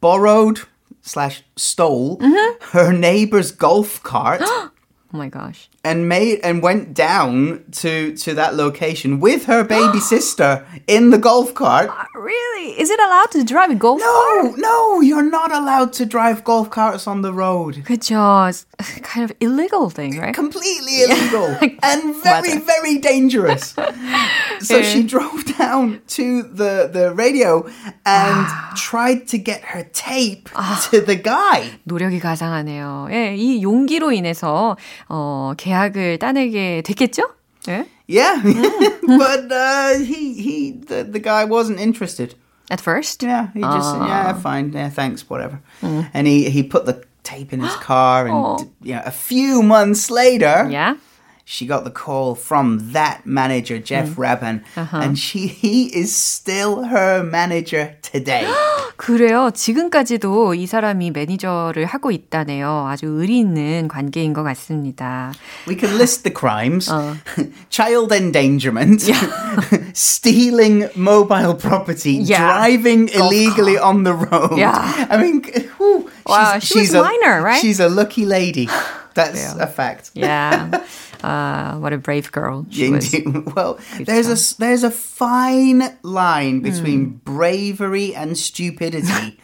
borrowed 0.00 0.60
slash 1.02 1.42
stole 1.54 2.18
mm-hmm. 2.18 2.78
her 2.78 2.92
neighbor's 2.92 3.52
golf 3.52 4.02
cart 4.02 4.42
Oh 5.13 5.17
my 5.17 5.27
gosh. 5.27 5.69
and 5.83 6.07
made 6.07 6.39
and 6.43 6.61
went 6.61 6.93
down 6.93 7.63
to 7.81 8.13
to 8.17 8.35
that 8.35 8.53
location 8.53 9.19
with 9.19 9.45
her 9.45 9.63
baby 9.63 9.97
sister 9.99 10.67
in 10.85 11.09
the 11.09 11.17
golf 11.17 11.55
cart. 11.55 11.89
Really? 12.13 12.77
Is 12.79 12.91
it 12.91 12.99
allowed 12.99 13.31
to 13.31 13.43
drive 13.43 13.71
a 13.71 13.75
golf 13.75 13.99
No, 14.01 14.53
no, 14.57 15.01
you're 15.01 15.25
not 15.25 15.51
allowed 15.51 15.93
to 15.93 16.05
drive 16.05 16.43
golf 16.43 16.69
carts 16.69 17.07
on 17.07 17.23
the 17.23 17.33
road. 17.33 17.81
그쵸. 17.87 18.49
It's 18.49 18.67
kind 19.01 19.23
of 19.25 19.31
illegal 19.39 19.89
thing, 19.89 20.19
right? 20.19 20.35
completely 20.35 21.01
illegal 21.07 21.57
and 21.81 22.13
very 22.21 22.59
맞아. 22.59 22.65
very 22.67 22.97
dangerous. 22.99 23.73
so 24.59 24.83
she 24.83 25.01
drove 25.01 25.41
down 25.57 26.01
to 26.19 26.43
the 26.43 26.89
the 26.91 27.15
radio 27.15 27.65
and 28.05 28.45
tried 28.75 29.27
to 29.29 29.37
get 29.39 29.61
her 29.73 29.83
tape 29.93 30.49
to 30.91 31.01
the 31.01 31.15
guy. 31.15 31.79
노력이 31.87 32.19
가상하네요. 32.19 33.07
예, 33.11 33.33
이 33.35 33.63
용기로 33.63 34.11
인해서 34.11 34.75
어, 35.09 35.53
계약을 35.57 36.19
따내게 36.19 36.81
됐겠죠? 36.85 37.23
예? 37.67 37.85
Yeah, 38.07 38.41
but 38.41 39.51
uh, 39.51 39.99
he 39.99 40.33
he 40.41 40.71
the, 40.87 41.03
the 41.03 41.19
guy 41.19 41.45
wasn't 41.45 41.79
interested. 41.79 42.33
At 42.71 42.81
first? 42.81 43.21
Yeah, 43.23 43.49
he 43.53 43.61
just 43.61 43.91
said, 43.91 44.01
yeah, 44.07 44.33
fine, 44.33 44.71
yeah, 44.73 44.89
thanks, 44.89 45.29
whatever. 45.29 45.59
And 45.81 46.25
he 46.27 46.49
he 46.49 46.63
put 46.63 46.85
the 46.85 47.03
tape 47.23 47.51
in 47.53 47.61
his 47.61 47.75
car, 47.75 48.25
and 48.27 48.69
yeah, 48.81 49.01
a 49.05 49.11
few 49.11 49.61
months 49.61 50.09
later, 50.09 50.67
Yeah. 50.69 50.95
she 51.45 51.65
got 51.65 51.83
the 51.83 51.89
call 51.89 52.35
from 52.35 52.91
that 52.93 53.25
manager, 53.25 53.79
Jeff 53.79 54.19
Rabin, 54.19 54.61
and 54.75 55.17
she 55.17 55.47
he 55.47 55.85
is 55.87 56.13
still 56.15 56.83
her 56.85 57.23
manager 57.23 57.95
today. 58.03 58.45
그래요. 58.97 59.49
지금까지도 59.49 60.53
이 60.53 60.67
사람이 60.67 61.09
매니저를 61.09 61.85
하고 61.85 62.11
있다네요. 62.11 62.85
아주 62.87 63.07
의리 63.07 63.39
있는 63.39 63.87
관계인 63.87 64.33
것 64.33 64.43
같습니다. 64.43 65.33
we 65.65 65.75
can 65.75 65.97
list 65.97 66.21
the 66.23 66.31
crimes: 66.31 66.87
child 67.71 68.13
endangerment, 68.13 69.09
stealing 69.93 70.89
mobile 70.95 71.55
property, 71.55 72.13
Yeah. 72.21 72.45
driving 72.45 73.09
illegally 73.09 73.77
on 73.79 74.03
the 74.03 74.13
road. 74.13 74.57
Yeah. 74.59 75.07
I 75.09 75.17
mean, 75.17 75.41
whew, 75.79 76.11
Wow, 76.27 76.59
she 76.59 76.81
was 76.81 76.93
minor, 76.93 77.41
right? 77.41 77.59
She's 77.59 77.79
a 77.79 77.89
lucky 77.89 78.25
lady. 78.25 78.69
That's 79.15 79.55
a 79.57 79.65
fact. 79.65 80.11
Yeah. 80.13 80.69
Uh, 81.22 81.76
what 81.78 81.92
a 81.92 81.98
brave 81.98 82.30
girl 82.32 82.66
she 82.70 82.90
was. 82.90 83.12
Indeed. 83.14 83.54
Well, 83.54 83.78
there's 84.04 84.28
a 84.28 84.32
s- 84.36 84.54
there's 84.58 84.84
a 84.84 84.90
fine 84.90 85.82
line 86.02 86.60
between 86.60 87.20
bravery 87.24 88.14
and 88.14 88.36
stupidity. 88.36 89.36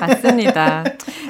맞습니다. 0.00 0.84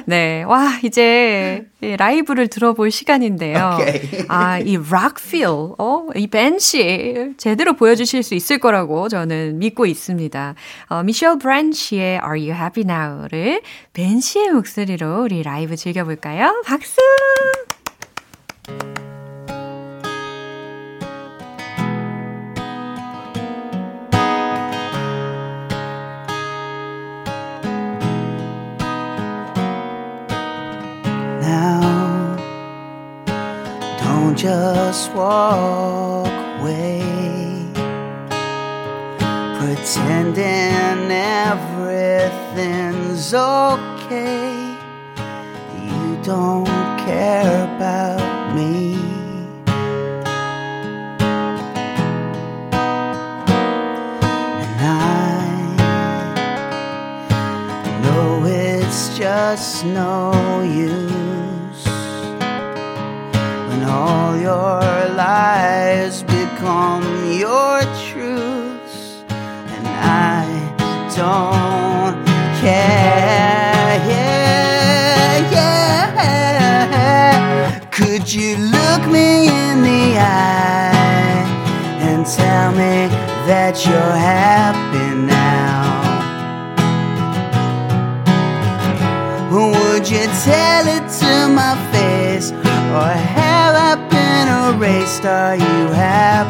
네. 0.05 0.43
와, 0.43 0.79
이제 0.83 1.65
이 1.81 1.95
라이브를 1.95 2.47
들어볼 2.47 2.89
시간인데요. 2.91 3.77
오케이. 3.79 4.25
아, 4.27 4.59
이 4.59 4.77
락필, 4.77 5.45
어, 5.77 6.07
이 6.15 6.27
벤시 6.27 7.33
제대로 7.37 7.73
보여주실 7.73 8.23
수 8.23 8.33
있을 8.35 8.57
거라고 8.57 9.09
저는 9.09 9.59
믿고 9.59 9.85
있습니다. 9.85 10.55
어, 10.89 11.03
미셸 11.03 11.37
브랜시의 11.39 12.19
Are 12.23 12.39
You 12.49 12.53
Happy 12.53 12.83
Now를 12.83 13.61
벤시의 13.93 14.49
목소리로 14.51 15.23
우리 15.23 15.43
라이브 15.43 15.75
즐겨볼까요? 15.75 16.63
박수! 16.65 16.95
Now, 18.67 18.79
don't 33.99 34.35
just 34.35 35.13
walk 35.13 36.27
away, 36.59 37.03
pretending 39.59 41.11
everything's 41.11 43.31
okay. 43.33 44.75
You 45.83 46.17
don't 46.23 46.65
care 47.05 47.75
about 47.75 48.24
me. 48.55 48.95
And 54.61 54.79
I 54.81 55.45
know 58.03 58.45
it's 58.45 59.17
just 59.17 59.85
no 59.85 60.54
that 83.45 83.85
you're 83.85 84.17
happy 84.17 85.15
now? 85.15 85.85
Would 89.51 90.09
you 90.09 90.25
tell 90.43 90.87
it 90.87 91.05
to 91.21 91.47
my 91.53 91.75
face? 91.91 92.51
Or 92.51 93.11
have 93.11 93.75
I 93.75 93.95
been 94.09 94.47
erased? 94.75 95.25
Are 95.25 95.55
you 95.55 95.87
happy 95.93 96.44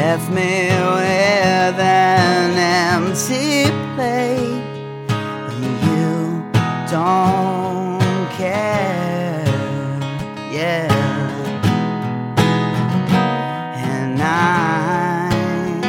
left 0.00 0.30
me 0.30 0.68
with 0.94 1.78
an 1.80 2.56
empty 2.94 3.64
plate. 3.94 4.62
You 5.86 6.12
don't 6.88 8.28
care, 8.40 9.42
yeah. 10.52 10.86
And 13.90 14.22
I'm 14.22 15.80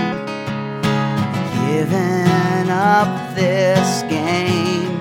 giving 1.67 2.71
up 2.71 3.11
this 3.35 3.89
game 4.09 4.97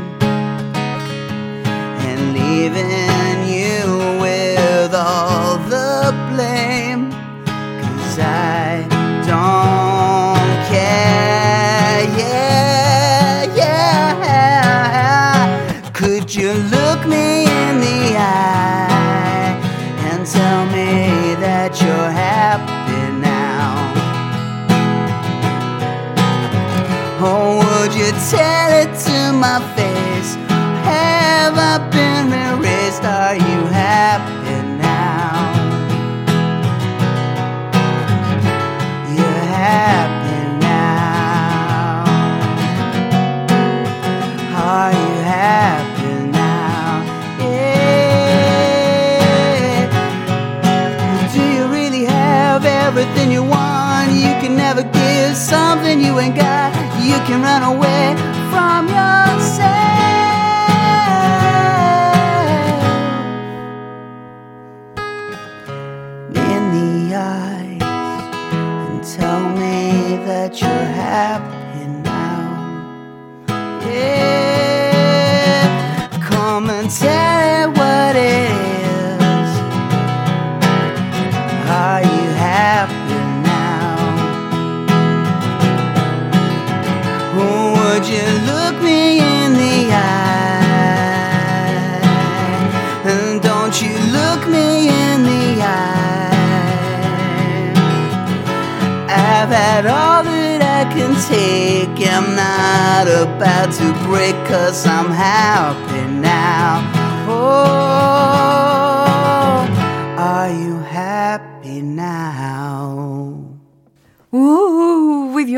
and 2.08 2.20
leaving 2.38 3.38
you 3.56 4.20
with 4.20 4.94
all 4.94 5.56
the 5.74 6.12
blame. 6.30 6.78
I 8.20 8.57
to 29.58 29.87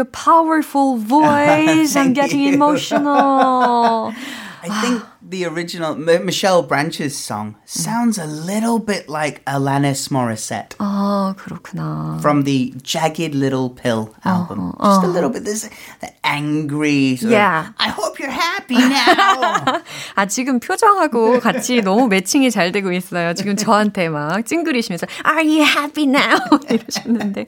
your 0.01 0.07
powerful 0.07 0.97
voice, 0.97 1.95
I'm 1.95 2.13
getting 2.21 2.41
you. 2.41 2.55
emotional. 2.55 4.15
I 4.63 4.69
think 4.81 5.05
the 5.23 5.45
original 5.45 5.95
Michelle 5.95 6.63
Branch's 6.63 7.17
song 7.17 7.57
sounds 7.65 8.19
a 8.19 8.27
little 8.27 8.79
bit 8.79 9.09
like 9.09 9.45
Alanis 9.45 10.09
Morissette 10.11 10.75
아, 10.79 11.35
그렇구나. 11.37 12.19
from 12.21 12.45
the 12.45 12.73
Jagged 12.83 13.35
Little 13.35 13.71
Pill 13.71 14.15
album. 14.25 14.75
Just 14.83 15.05
a 15.05 15.09
little 15.09 15.31
bit. 15.31 15.45
That 15.45 16.15
angry 16.25 17.17
sort 17.17 17.33
Yeah. 17.33 17.69
of, 17.69 17.75
I 17.79 17.89
hope 17.89 18.19
you're 18.19 18.31
happy 18.31 18.77
now. 18.77 19.83
아, 20.17 20.27
지금 20.27 20.61
표정하고 20.61 21.41
같이 21.41 21.81
너무 21.83 22.09
매칭이 22.09 22.51
잘 22.51 22.73
되고 22.73 22.91
있어요. 22.93 23.35
지금 23.35 23.57
저한테 23.57 24.09
막 24.09 24.45
찡그리시면서 24.45 25.07
Are 25.27 25.43
you 25.45 25.63
happy 25.65 26.05
now? 26.07 26.39
이러셨는데 26.69 27.47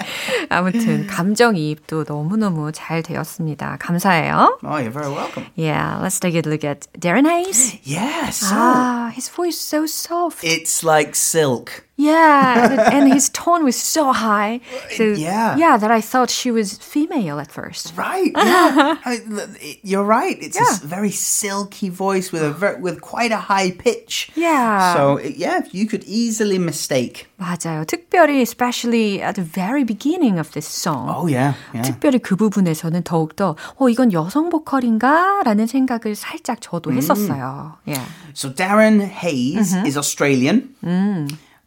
아무튼 0.48 1.06
감정이입도 1.06 2.04
너무 2.04 2.36
너무 2.36 2.70
잘 2.72 3.02
되었습니다. 3.02 3.76
감사해요. 3.80 4.58
oh, 4.64 4.76
you're 4.78 4.90
very 4.90 5.08
welcome. 5.10 5.46
Yeah, 5.54 5.98
let's 6.02 6.18
take 6.20 6.34
a 6.34 6.42
look 6.48 6.64
at 6.64 6.86
Darren 6.98 7.26
Hayes. 7.26 7.61
Yeah, 7.82 8.30
so 8.30 8.46
Ah, 8.56 9.12
his 9.14 9.28
voice 9.28 9.58
so 9.58 9.86
soft. 9.86 10.44
it's 10.44 10.82
like 10.84 11.14
silk. 11.14 11.84
Yeah, 12.01 12.69
and, 12.69 12.79
and 12.93 13.13
his 13.13 13.27
tone 13.29 13.63
was 13.65 13.75
so 13.75 14.13
high. 14.13 14.61
So 14.95 15.17
Yeah. 15.17 15.57
yeah, 15.57 15.77
that 15.81 15.89
I 15.89 15.99
thought 15.99 16.29
she 16.29 16.51
was 16.51 16.77
female 16.77 17.39
at 17.41 17.49
first. 17.51 17.97
Right. 17.97 18.29
Yeah. 18.37 19.01
I- 19.03 19.79
you're 19.81 20.05
right. 20.05 20.37
It's 20.39 20.57
a 20.57 20.61
Yeah. 20.61 20.77
s- 20.77 20.85
very 20.85 21.09
silky 21.09 21.89
voice 21.89 22.29
with 22.31 22.43
a 22.45 22.51
ver- 22.53 22.77
with 22.77 23.01
quite 23.01 23.31
a 23.33 23.49
high 23.49 23.71
pitch. 23.73 24.29
Yeah. 24.37 24.93
So 24.93 25.17
yeah, 25.25 25.65
you 25.73 25.87
could 25.89 26.03
easily 26.05 26.59
mistake. 26.61 27.25
맞아요. 27.41 27.81
특별히 27.85 28.41
especially 28.45 29.17
at 29.21 29.33
the 29.33 29.41
very 29.41 29.81
beginning 29.83 30.37
of 30.37 30.51
this 30.53 30.67
song. 30.69 31.09
Oh 31.09 31.25
yeah. 31.25 31.53
Yeah. 31.73 31.81
특별히 31.81 32.19
그 32.21 32.35
부분에서는 32.37 33.01
더욱더 33.09 33.55
어 33.81 33.89
이건 33.89 34.13
여성 34.13 34.49
보컬인가라는 34.53 35.65
생각을 35.65 36.13
살짝 36.13 36.61
저도 36.61 36.93
했었어요. 36.93 37.77
Yeah. 37.89 38.05
So 38.33 38.53
Darren 38.53 39.01
Hayes 39.01 39.73
is 39.85 39.97
Australian. 39.97 40.69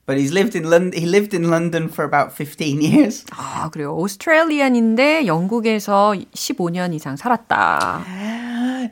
But 0.07 0.19
he's 0.19 0.33
lived 0.33 0.57
in 0.57 0.65
London. 0.69 0.93
He 0.93 1.07
lived 1.07 1.35
in 1.35 1.51
London 1.51 1.89
for 1.89 2.05
about 2.05 2.35
15 2.35 2.81
years. 2.83 3.25
아, 3.31 3.71
그래요. 3.71 3.95
오스트레일리안인데 3.95 5.27
영국에서 5.27 6.15
15년 6.35 6.95
이상 6.95 7.17
살았다. 7.17 8.05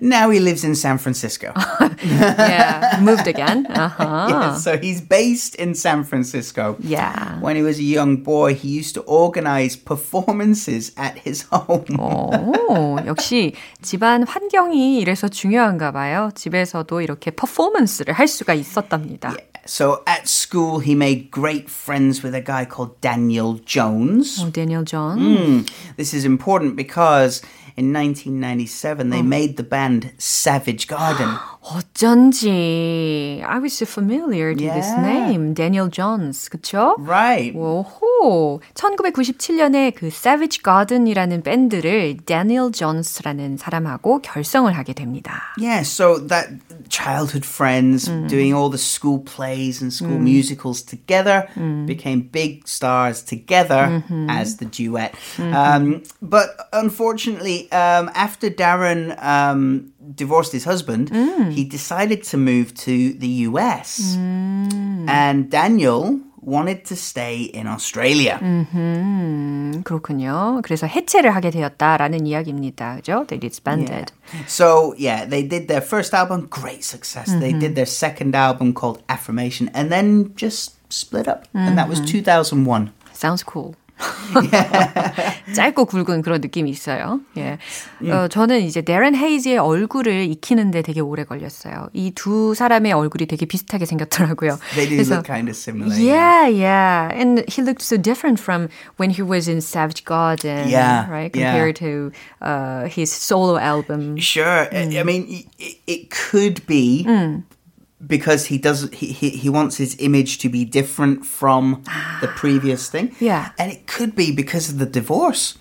Now 0.01 0.31
he 0.31 0.41
lives 0.41 0.65
in 0.65 0.75
San 0.75 0.99
Francisco. 0.99 1.53
Yeah, 2.03 2.99
moved 3.03 3.27
again. 3.27 3.67
Uh-huh. 3.67 4.27
Yeah, 4.29 4.55
so 4.57 4.79
he's 4.79 5.01
based 5.01 5.55
in 5.57 5.75
San 5.75 6.05
Francisco. 6.05 6.77
Yeah. 6.81 7.41
When 7.41 7.57
he 7.57 7.63
was 7.63 7.79
a 7.79 7.83
young 7.83 8.23
boy, 8.23 8.55
he 8.55 8.69
used 8.69 8.95
to 8.95 9.03
organize 9.03 9.77
performances 9.77 10.93
at 10.97 11.19
his 11.19 11.47
home. 11.53 11.85
오, 11.99 12.99
역시 13.07 13.55
집안 13.83 14.25
환경이 14.27 14.99
이래서 15.01 15.29
중요한가 15.29 15.93
봐요. 15.93 16.31
집에서도 16.35 17.01
이렇게 17.01 17.31
퍼포먼스를 17.31 18.15
할 18.15 18.29
수가 18.29 18.55
있었답니다. 18.55 19.35
So 19.67 20.03
at 20.07 20.27
school, 20.27 20.81
he 20.81 20.95
made 20.95 21.31
great 21.31 21.69
friends 21.69 22.23
with 22.23 22.35
a 22.35 22.41
guy 22.41 22.65
called 22.65 22.99
Daniel 23.03 23.61
Jones. 23.67 24.43
오, 24.43 24.51
데니얼 24.51 24.87
존. 24.87 25.19
Mm. 25.19 25.67
This 25.97 26.15
is 26.15 26.25
important 26.25 26.75
because 26.75 27.43
in 27.76 27.92
1997, 27.94 29.10
they 29.10 29.22
made 29.24 29.56
the 29.58 29.68
band 29.68 30.12
Savage 30.20 30.88
Garden. 30.88 31.28
어쩐지 31.62 33.42
I 33.46 33.58
was 33.60 33.74
so 33.74 33.86
familiar 33.86 34.54
to 34.54 34.60
this 34.74 34.92
Yeah. 34.92 35.02
name, 35.02 35.54
Daniel 35.54 35.90
Johns, 35.90 36.50
그쵸? 36.50 36.96
right. 37.00 37.56
오호, 37.58 38.60
1997년에 38.74 39.94
그 39.96 40.08
Savage 40.08 40.62
Garden이라는 40.64 41.42
밴드를 41.44 42.18
Daniel 42.26 42.72
Jones라는 42.72 43.58
사람하고 43.58 44.20
결성을 44.22 44.72
하게 44.76 44.94
됩니다. 44.94 45.54
Yeah, 45.58 45.82
so 45.82 46.20
that 46.28 46.50
childhood 46.94 47.44
friends 47.44 48.08
mm. 48.08 48.30
doing 48.30 48.54
all 48.54 48.70
the 48.70 48.78
school 48.78 49.18
plays 49.18 49.82
and 49.82 49.92
school 49.92 50.20
mm. 50.20 50.30
musicals 50.34 50.84
together 50.84 51.50
mm. 51.56 51.88
became 51.88 52.22
big 52.22 52.68
stars 52.68 53.24
together 53.24 53.84
mm-hmm. 53.90 54.30
as 54.30 54.58
the 54.58 54.66
duet. 54.66 55.14
Mm-hmm. 55.14 55.56
Um, 55.56 56.04
but 56.22 56.50
unfortunately, 56.72 57.72
um, 57.72 58.12
after 58.14 58.48
Darren 58.52 59.02
um, 59.24 59.92
divorced 60.14 60.52
his 60.52 60.66
husband, 60.66 61.10
he 61.52 61.64
decided 61.64 62.22
to 62.26 62.38
move 62.38 62.76
to 62.86 63.14
the 63.14 63.32
US. 63.50 64.16
And 64.16 65.50
Daniel 65.50 66.22
wanted 66.43 66.85
to 66.85 66.95
stay 66.97 67.51
in 67.55 67.67
Australia. 67.67 68.39
음, 68.43 69.83
그렇군요. 69.85 70.61
그래서 70.63 70.87
해체를 70.87 71.35
하게 71.35 71.51
되었다라는 71.51 72.27
이야기입니다. 72.27 72.97
그죠? 72.97 73.25
They 73.27 73.39
disbanded. 73.41 74.13
So 74.47 74.95
yeah, 74.99 75.29
they 75.29 75.43
did 75.47 75.69
their 75.69 75.83
first 75.83 76.15
album, 76.15 76.49
great 76.51 76.85
success. 76.85 77.31
They 77.39 77.53
did 77.53 77.75
their 77.75 77.87
second 77.87 78.35
album 78.35 78.73
called 78.75 79.03
Affirmation, 79.09 79.71
and 79.75 79.91
then 79.91 80.33
just 80.37 80.77
split 80.91 81.29
up, 81.29 81.47
and 81.55 81.77
that 81.79 81.89
was 81.89 82.01
2001. 82.01 82.93
Sounds 83.13 83.43
cool. 83.43 83.75
짧고 85.56 85.86
굵은 85.86 86.22
그런 86.22 86.42
느낌이 86.42 86.70
있어요. 86.70 87.20
예. 87.38 87.58
어, 88.10 88.28
저는 88.28 88.62
이제 88.62 88.82
데런 88.82 89.16
헤이즈의 89.16 89.58
얼굴을 89.58 90.24
익히는데 90.26 90.82
되게 90.82 91.00
오래 91.00 91.24
걸렸어요. 91.24 91.90
이 91.94 92.12
두 92.16 92.54
사람의 92.56 92.94
얼굴이 92.94 93.26
되게 93.26 93.46
비슷하게 93.46 93.86
생겼더라고요. 93.86 94.58
They 94.76 94.88
do 94.90 94.98
그래서 94.98 95.16
look 95.16 95.26
kind 95.26 95.50
of 95.50 95.56
similar. 95.58 95.94
Yeah, 96.00 96.48
yeah. 96.48 97.10
And 97.14 97.44
he 97.50 97.62
looked 97.64 97.82
so 97.82 97.98
different 97.98 98.40
from 98.40 98.70
when 98.98 99.10
he 99.12 99.22
was 99.24 99.48
in 99.50 99.62
Savage 99.62 100.06
Garden, 100.06 100.70
Yeah, 100.70 101.10
right? 101.10 101.36
yeah. 101.36 101.52
Compared 101.52 101.76
to 101.78 102.12
uh, 102.42 102.86
his 102.88 103.12
solo 103.12 103.58
album. 103.58 104.18
Sure. 104.18 104.68
I- 104.72 104.94
I 105.00 105.04
mean, 105.04 105.46
it, 105.60 105.78
it 105.88 106.10
could 106.12 106.66
be 106.68 107.06
because 108.07 108.47
he 108.47 108.59
does 108.59 108.89
he, 108.93 109.13
he 109.13 109.31
he 109.31 109.49
wants 109.49 109.77
his 109.77 109.97
image 109.99 110.39
to 110.39 110.49
be 110.49 110.65
different 110.65 111.27
from 111.27 111.83
the 112.21 112.29
previous 112.29 112.89
thing. 112.89 113.15
Yeah. 113.19 113.51
and 113.59 113.73
it 113.73 113.87
could 113.87 114.15
be 114.15 114.31
because 114.33 114.69
of 114.71 114.79
the 114.79 114.87
divorce. 114.87 115.57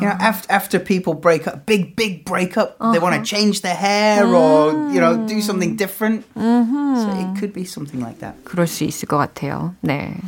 You 0.00 0.08
know, 0.08 0.16
after 0.18 0.50
after 0.50 0.78
people 0.80 1.14
break 1.14 1.46
up, 1.46 1.66
big 1.66 1.94
big 1.94 2.24
breakup, 2.24 2.76
they 2.92 2.98
want 2.98 3.14
to 3.14 3.22
change 3.22 3.62
their 3.62 3.76
hair 3.76 4.26
or 4.26 4.72
you 4.90 4.98
know 5.00 5.24
do 5.28 5.40
something 5.40 5.76
different. 5.76 6.24
So 6.34 7.06
it 7.14 7.38
could 7.38 7.52
be 7.52 7.64
something 7.64 8.00
like 8.00 8.18
that. 8.18 8.34
그럴 8.44 8.66
수 8.66 8.82
있을 8.82 9.06
것 9.06 9.18
같아요. 9.18 9.76
네. 9.84 10.18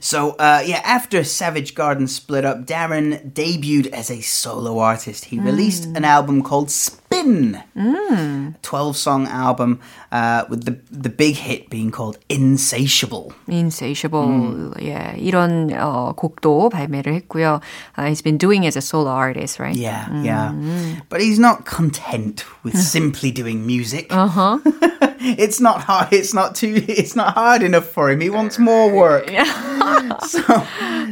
So 0.00 0.30
uh, 0.40 0.62
yeah, 0.66 0.82
after 0.84 1.22
Savage 1.22 1.76
Garden 1.76 2.08
split 2.08 2.44
up, 2.44 2.66
Darren 2.66 3.30
debuted 3.32 3.92
as 3.92 4.10
a 4.10 4.20
solo 4.22 4.78
artist. 4.80 5.26
He 5.26 5.38
released 5.38 5.84
an 5.94 6.04
album 6.04 6.42
called 6.42 6.70
Spin, 7.24 7.58
a 7.76 8.54
twelve-song 8.62 9.26
album 9.26 9.80
uh, 10.12 10.44
with 10.48 10.64
the 10.64 10.78
the 10.90 11.08
big 11.08 11.34
hit 11.36 11.68
being 11.68 11.90
called 11.90 12.18
Insatiable. 12.28 13.32
Insatiable. 13.48 14.72
예. 14.80 15.16
이런 15.18 15.72
어, 15.72 16.14
곡도 16.14 16.68
발매를 16.68 17.12
했고요. 17.14 17.60
Uh, 17.98 18.06
he's 18.06 18.22
been 18.22 18.38
doing 18.38 18.62
it 18.62 18.68
as 18.68 18.76
a 18.76 18.80
solo 18.80 19.10
artist, 19.10 19.58
right? 19.58 19.74
Yeah, 19.74 20.06
yeah, 20.22 20.52
but 21.08 21.20
he's 21.20 21.38
not 21.40 21.64
content 21.64 22.44
with 22.62 22.76
simply 22.78 23.32
doing 23.32 23.66
music. 23.66 24.06
Uh 24.10 24.28
huh. 24.28 24.58
it's 25.25 25.59
not 25.59 25.81
hard. 25.81 26.13
It's 26.13 26.33
not 26.33 26.55
too. 26.55 26.83
It's 26.87 27.15
not 27.15 27.33
hard 27.33 27.61
enough 27.63 27.87
for 27.87 28.09
him. 28.09 28.21
He 28.21 28.29
wants 28.29 28.59
more 28.59 28.91
work. 28.91 29.29
so, 30.27 30.67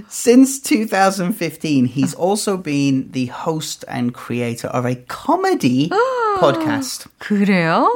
since 0.08 0.60
2015, 0.62 1.86
he's 1.86 2.13
also 2.13 2.58
been 2.58 3.12
the 3.12 3.28
host 3.28 3.84
and 3.88 4.13
creator 4.13 4.67
of 4.67 4.86
a 4.86 4.95
comedy 4.95 5.91
podcast. 6.39 7.10
그래요? 7.17 7.89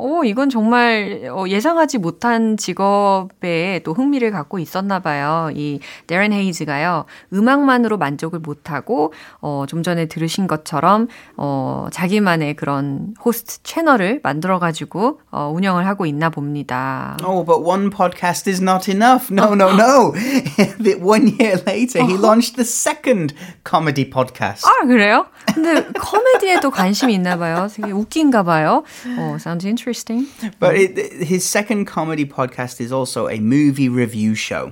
오, 0.00 0.22
이건 0.24 0.50
정말 0.50 1.28
어, 1.30 1.44
예상하지 1.48 1.98
못한 1.98 2.56
직업에 2.56 3.80
또 3.84 3.92
흥미를 3.92 4.30
갖고 4.30 4.58
있었나 4.58 5.00
봐요. 5.00 5.50
이 5.54 5.80
데런 6.06 6.32
헤이즈가요. 6.32 7.04
음악만으로 7.32 7.98
만족을 7.98 8.38
못 8.40 8.70
하고 8.70 9.12
어, 9.40 9.64
좀 9.68 9.82
전에 9.82 10.06
들으신 10.06 10.46
것처럼 10.46 11.08
어, 11.36 11.88
자기만의 11.92 12.54
그런 12.54 13.14
호스트 13.24 13.62
채널을 13.62 14.20
만들어 14.22 14.58
가지고 14.58 15.20
어, 15.30 15.50
운영을 15.54 15.86
하고 15.86 16.06
있나 16.06 16.30
봅니다. 16.30 17.16
Oh, 17.24 17.44
but 17.44 17.62
one 17.64 17.90
podcast 17.90 18.48
is 18.48 18.62
not 18.62 18.90
enough. 18.90 19.30
No, 19.30 19.54
no, 19.54 19.70
no. 19.74 20.12
One 21.02 21.28
year 21.38 21.56
later, 21.66 22.04
he 22.04 22.16
launched 22.18 22.56
the 22.56 22.64
second 22.64 23.34
comedy 23.64 24.08
podcast. 24.08 24.66
아, 24.66 24.86
그래요? 24.86 25.26
근데 25.54 25.82
코미디에도 25.98 26.70
관심이 26.70 27.14
있나 27.14 27.36
봐요. 27.36 27.68
되게 27.69 27.91
웃긴가 27.91 28.43
봐요. 28.43 28.83
어, 29.17 29.37
sounds 29.39 29.65
interesting. 29.65 30.27
But 30.59 30.75
it, 30.75 30.97
his 31.23 31.43
second 31.43 31.85
comedy 31.85 32.25
podcast 32.25 32.81
is 32.81 32.91
also 32.91 33.27
a 33.27 33.39
movie 33.39 33.89
review 33.89 34.35
show. 34.35 34.71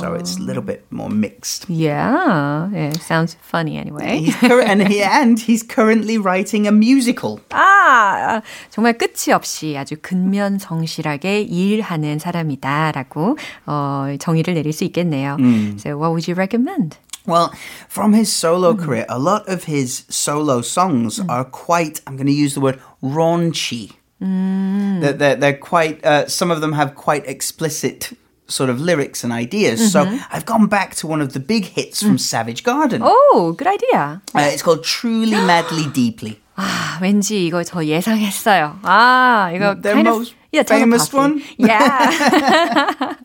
So 0.00 0.14
it's 0.14 0.36
a 0.38 0.42
little 0.42 0.62
bit 0.62 0.84
more 0.90 1.10
mixed. 1.10 1.66
Yeah, 1.68 2.68
yeah, 2.72 2.92
sounds 3.00 3.36
funny 3.42 3.76
anyway. 3.76 4.18
He's 4.24 4.36
cur- 4.36 4.62
and, 4.62 4.86
he, 4.88 5.02
and 5.02 5.38
he's 5.38 5.62
currently 5.62 6.18
writing 6.18 6.66
a 6.66 6.72
musical. 6.72 7.40
아, 7.50 8.40
정말 8.70 8.96
끝이 8.98 9.32
없이 9.32 9.76
아주 9.76 9.96
근면성실하게 10.00 11.42
일하는 11.42 12.18
사람이다라고 12.18 13.38
어, 13.66 14.06
정의를 14.18 14.54
내릴 14.54 14.72
수 14.72 14.84
있겠네요. 14.84 15.36
So 15.78 15.96
what 15.98 16.10
would 16.12 16.28
you 16.28 16.34
recommend? 16.36 16.96
Well, 17.28 17.54
from 17.88 18.12
his 18.12 18.30
solo 18.30 18.74
career, 18.74 19.06
a 19.08 19.18
lot 19.18 19.48
of 19.48 19.64
his 19.64 20.04
solo 20.10 20.60
songs 20.60 21.20
are 21.28 21.44
quite, 21.44 22.02
I'm 22.06 22.16
going 22.16 22.26
to 22.26 22.32
use 22.32 22.52
the 22.54 22.60
word 22.60 22.80
raunchy. 23.02 23.92
They're, 24.20 25.12
they're, 25.12 25.36
they're 25.36 25.56
quite, 25.56 26.04
uh, 26.04 26.28
some 26.28 26.50
of 26.50 26.60
them 26.60 26.72
have 26.72 26.94
quite 26.94 27.26
explicit 27.26 28.12
sort 28.46 28.68
of 28.68 28.78
lyrics 28.78 29.24
and 29.24 29.32
ideas. 29.32 29.92
So 29.92 30.18
I've 30.30 30.44
gone 30.44 30.66
back 30.66 30.94
to 30.96 31.06
one 31.06 31.22
of 31.22 31.32
the 31.32 31.40
big 31.40 31.64
hits 31.64 32.02
from 32.02 32.18
Savage 32.18 32.62
Garden. 32.62 33.00
Oh, 33.02 33.54
good 33.56 33.68
idea. 33.68 34.20
Uh, 34.34 34.50
it's 34.52 34.62
called 34.62 34.84
Truly 34.84 35.40
Madly 35.46 35.86
Deeply. 35.92 36.40
아, 36.56 36.98
왠지 37.00 37.46
이거 37.46 37.64
저 37.64 37.84
예상했어요. 37.84 38.78
아, 38.82 39.50
이거 39.52 39.74
Their 39.80 39.94
kind 39.94 40.06
most 40.08 40.32
of 40.32 40.37
yeah, 40.51 40.63
famous 40.63 41.13
one? 41.13 41.41
Yeah. 41.57 43.15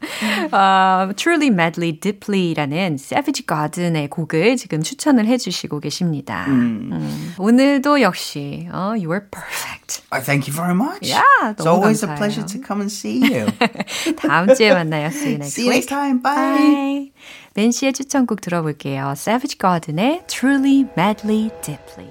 어, 0.53 1.13
Truly 1.17 1.49
Madly 1.49 1.93
Deeply라는 1.99 2.95
Savage 2.99 3.47
Garden의 3.47 4.09
곡을 4.11 4.57
지금 4.57 4.83
추천을 4.83 5.27
해주시고 5.27 5.81
계십니다. 5.81 6.45
음. 6.49 7.35
오늘도 7.39 8.01
역시 8.03 8.69
어, 8.73 8.93
you 8.97 9.09
were 9.09 9.25
perfect. 9.31 10.03
I 10.11 10.21
thank 10.21 10.47
you 10.47 10.55
very 10.55 10.75
much. 10.75 11.09
Yeah, 11.09 11.23
it's 11.53 11.67
always 11.67 12.03
a 12.05 12.09
감사해요. 12.09 12.17
pleasure 12.17 12.45
to 12.47 12.59
come 12.61 12.81
and 12.81 12.93
see 12.93 13.21
you. 13.21 13.47
다음 14.17 14.55
주에 14.55 14.73
만나요. 14.73 15.07
See 15.09 15.33
you 15.33 15.39
next 15.39 15.55
see 15.55 15.65
you 15.67 15.71
week. 15.73 15.87
next 15.87 15.89
time. 15.89 16.21
Bye. 16.21 16.35
Bye. 16.35 17.13
벤 17.55 17.71
씨의 17.71 17.93
추천곡 17.93 18.41
들어볼게요. 18.41 19.15
Savage 19.17 19.59
Garden의 19.59 20.23
Truly 20.27 20.87
Madly 20.97 21.51
Deeply. 21.63 22.11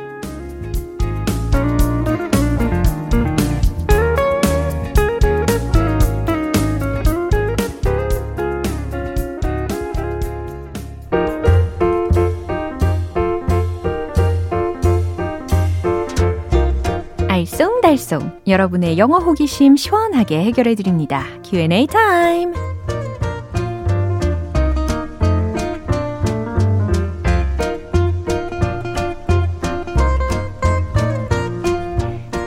알쏭달쏭 17.91 18.47
여러분의 18.47 18.97
영어 18.97 19.17
호기심 19.19 19.75
시원하게 19.75 20.43
해결해 20.43 20.75
드립니다. 20.75 21.25
Q&A 21.43 21.87
타임. 21.87 22.53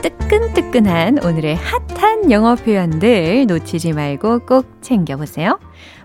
뜨끈뜨끈 0.02 0.54
뜨끈뜨끈한 0.54 1.24
오늘의 1.24 1.56
핫한 1.56 2.30
영어 2.30 2.54
표현들 2.54 3.46
놓치지 3.46 3.92
말고 3.92 4.40
꼭 4.40 4.78
챙겨보세요. 4.80 5.58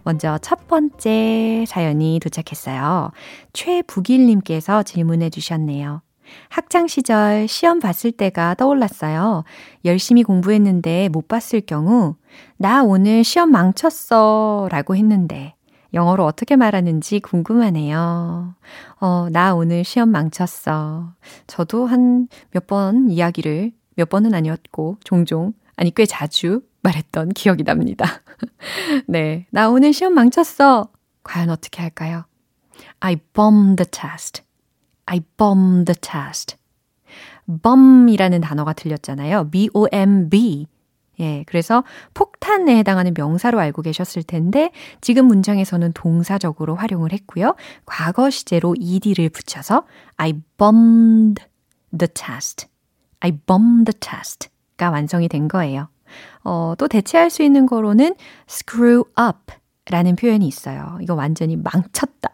먼저 0.03 0.37
첫 0.39 0.67
번째 0.67 1.65
사연이 1.67 2.19
도착했어요. 2.21 3.11
최북일님께서 3.53 4.83
질문해 4.83 5.29
주셨네요. 5.29 6.01
학창시절 6.49 7.47
시험 7.47 7.79
봤을 7.79 8.11
때가 8.11 8.55
떠올랐어요. 8.55 9.43
열심히 9.85 10.23
공부했는데 10.23 11.09
못 11.09 11.27
봤을 11.27 11.61
경우, 11.61 12.15
나 12.57 12.83
오늘 12.83 13.23
시험 13.23 13.51
망쳤어. 13.51 14.67
라고 14.71 14.95
했는데, 14.95 15.55
영어로 15.93 16.25
어떻게 16.25 16.55
말하는지 16.55 17.19
궁금하네요. 17.19 18.55
어, 19.01 19.27
나 19.31 19.55
오늘 19.55 19.83
시험 19.83 20.09
망쳤어. 20.09 21.13
저도 21.47 21.85
한 21.87 22.27
몇 22.53 22.67
번 22.67 23.09
이야기를, 23.09 23.71
몇 23.95 24.09
번은 24.09 24.33
아니었고, 24.33 24.97
종종, 25.03 25.53
아니, 25.75 25.93
꽤 25.93 26.05
자주 26.05 26.61
말했던 26.83 27.29
기억이 27.29 27.63
납니다. 27.63 28.05
네. 29.07 29.47
나 29.51 29.69
오늘 29.69 29.93
시험 29.93 30.13
망쳤어. 30.13 30.89
과연 31.23 31.49
어떻게 31.49 31.81
할까요? 31.81 32.23
I 33.01 33.17
bombed 33.33 33.83
the 33.83 33.89
test. 33.89 34.43
I 35.09 35.21
bombed 35.37 35.91
the 35.91 35.99
test. 35.99 36.55
bomb이라는 37.63 38.41
단어가 38.41 38.73
들렸잖아요. 38.73 39.49
B-O-M-B. 39.49 40.67
예, 41.19 41.43
그래서 41.47 41.83
폭탄에 42.13 42.77
해당하는 42.77 43.13
명사로 43.17 43.59
알고 43.59 43.81
계셨을 43.81 44.23
텐데 44.23 44.71
지금 45.01 45.25
문장에서는 45.25 45.91
동사적으로 45.93 46.75
활용을 46.75 47.11
했고요. 47.11 47.55
과거 47.85 48.29
시제로 48.29 48.75
ed를 48.79 49.29
붙여서 49.29 49.85
I 50.15 50.33
bombed 50.57 51.43
the 51.97 52.07
test. 52.07 52.67
I 53.19 53.31
bombed 53.31 53.91
the 53.91 53.99
test가 53.99 54.91
완성이 54.91 55.27
된 55.27 55.47
거예요. 55.47 55.89
어, 56.43 56.75
또 56.77 56.87
대체할 56.87 57.29
수 57.29 57.43
있는 57.43 57.65
거로는 57.65 58.15
screw 58.47 59.03
up 59.19 59.53
라는 59.87 60.15
표현이 60.15 60.47
있어요. 60.47 60.99
이거 61.01 61.15
완전히 61.15 61.57
망쳤다. 61.57 62.29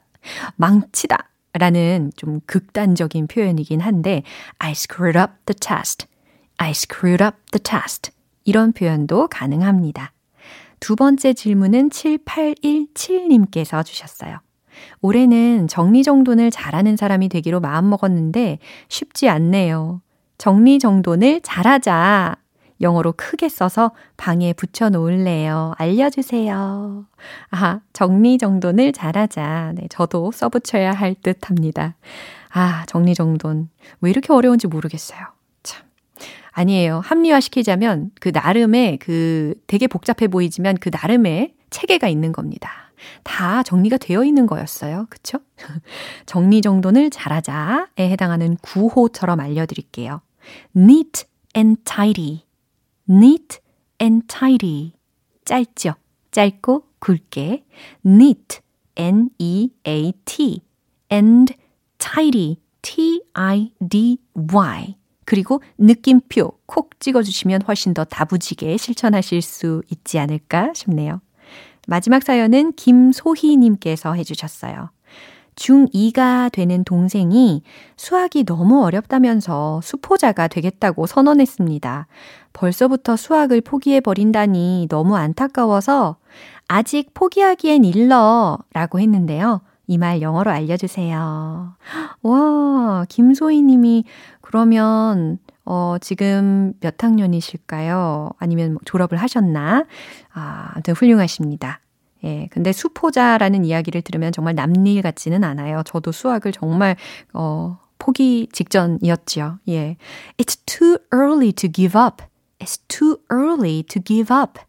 망치다. 0.57 1.29
라는 1.57 2.11
좀 2.17 2.41
극단적인 2.45 3.27
표현이긴 3.27 3.79
한데 3.79 4.23
I 4.59 4.71
screwed 4.71 5.17
up 5.17 5.33
the 5.45 5.55
test. 5.57 6.05
I 6.57 6.71
screwed 6.71 7.23
up 7.23 7.37
the 7.51 7.61
test. 7.63 8.11
이런 8.43 8.73
표현도 8.73 9.27
가능합니다. 9.27 10.11
두 10.79 10.95
번째 10.95 11.33
질문은 11.33 11.89
7817님께서 11.89 13.83
주셨어요. 13.85 14.39
올해는 15.01 15.67
정리정돈을 15.67 16.51
잘하는 16.51 16.97
사람이 16.97 17.29
되기로 17.29 17.61
마음먹었는데 17.61 18.59
쉽지 18.89 19.29
않네요. 19.29 20.01
정리정돈을 20.37 21.41
잘하자. 21.41 22.35
영어로 22.81 23.13
크게 23.17 23.49
써서 23.49 23.91
방에 24.17 24.53
붙여 24.53 24.89
놓을래요. 24.89 25.73
알려주세요. 25.77 27.05
아, 27.51 27.79
정리정돈을 27.93 28.91
잘하자. 28.93 29.73
네, 29.75 29.87
저도 29.89 30.31
써붙여야 30.31 30.91
할 30.91 31.15
듯 31.15 31.49
합니다. 31.49 31.95
아, 32.51 32.85
정리정돈. 32.87 33.69
왜 34.01 34.09
이렇게 34.09 34.33
어려운지 34.33 34.67
모르겠어요. 34.67 35.19
아니에요. 36.57 37.01
합리화시키자면 37.03 38.11
그 38.21 38.29
나름의 38.33 38.99
그 38.99 39.55
되게 39.67 39.87
복잡해 39.87 40.29
보이지만 40.29 40.77
그 40.77 40.89
나름의 40.89 41.53
체계가 41.69 42.07
있는 42.07 42.31
겁니다. 42.31 42.71
다 43.23 43.61
정리가 43.61 43.97
되어 43.97 44.23
있는 44.23 44.47
거였어요. 44.47 45.07
그쵸? 45.09 45.39
정리정돈을 46.25 47.09
잘하자에 47.09 47.87
해당하는 47.99 48.55
구호처럼 48.61 49.41
알려드릴게요. 49.41 50.21
neat 50.77 51.25
and 51.57 51.81
tidy. 51.83 52.44
Neat 53.09 53.59
and 54.01 54.25
tidy. 54.27 54.93
짧죠? 55.45 55.95
짧고 56.31 56.83
굵게. 56.99 57.65
neat, 58.05 58.59
n-e-a-t, 58.95 60.61
and 61.11 61.53
tidy, 61.97 62.57
t-i-d-y. 62.81 63.75
그리고 65.25 65.61
느낌표 65.77 66.59
콕 66.65 66.99
찍어주시면 66.99 67.63
훨씬 67.63 67.93
더 67.93 68.03
다부지게 68.03 68.77
실천하실 68.77 69.41
수 69.41 69.81
있지 69.89 70.19
않을까 70.19 70.73
싶네요. 70.73 71.21
마지막 71.87 72.23
사연은 72.23 72.73
김소희님께서 72.73 74.13
해주셨어요. 74.13 74.89
중2가 75.55 76.51
되는 76.51 76.83
동생이 76.83 77.63
수학이 77.97 78.43
너무 78.45 78.83
어렵다면서 78.83 79.81
수포자가 79.83 80.47
되겠다고 80.47 81.05
선언했습니다. 81.07 82.07
벌써부터 82.53 83.15
수학을 83.15 83.61
포기해버린다니 83.61 84.87
너무 84.89 85.15
안타까워서 85.17 86.17
아직 86.67 87.13
포기하기엔 87.13 87.83
일러 87.85 88.57
라고 88.73 88.99
했는데요. 88.99 89.61
이 89.87 89.97
말 89.97 90.21
영어로 90.21 90.49
알려주세요. 90.51 91.75
와, 92.23 93.05
김소희 93.07 93.61
님이 93.61 94.03
그러면, 94.41 95.37
어, 95.63 95.97
지금 96.01 96.73
몇 96.79 97.03
학년이실까요? 97.03 98.29
아니면 98.39 98.73
뭐 98.73 98.79
졸업을 98.85 99.17
하셨나? 99.19 99.85
아, 100.33 100.69
아무튼 100.73 100.93
훌륭하십니다. 100.95 101.79
예, 102.25 102.47
근데 102.51 102.71
수포자라는 102.71 103.65
이야기를 103.65 104.01
들으면 104.01 104.31
정말 104.31 104.55
남일 104.55 105.01
같지는 105.01 105.43
않아요. 105.43 105.83
저도 105.85 106.11
수학을 106.11 106.51
정말, 106.51 106.95
어, 107.33 107.79
포기 107.99 108.47
직전이었지요. 108.51 109.59
예. 109.69 109.97
It's 110.37 110.59
too 110.65 110.97
early 111.13 111.51
to 111.53 111.71
give 111.71 111.99
up. 111.99 112.23
It's 112.59 112.79
too 112.87 113.17
early 113.31 113.83
to 113.83 114.01
give 114.03 114.35
up. 114.35 114.59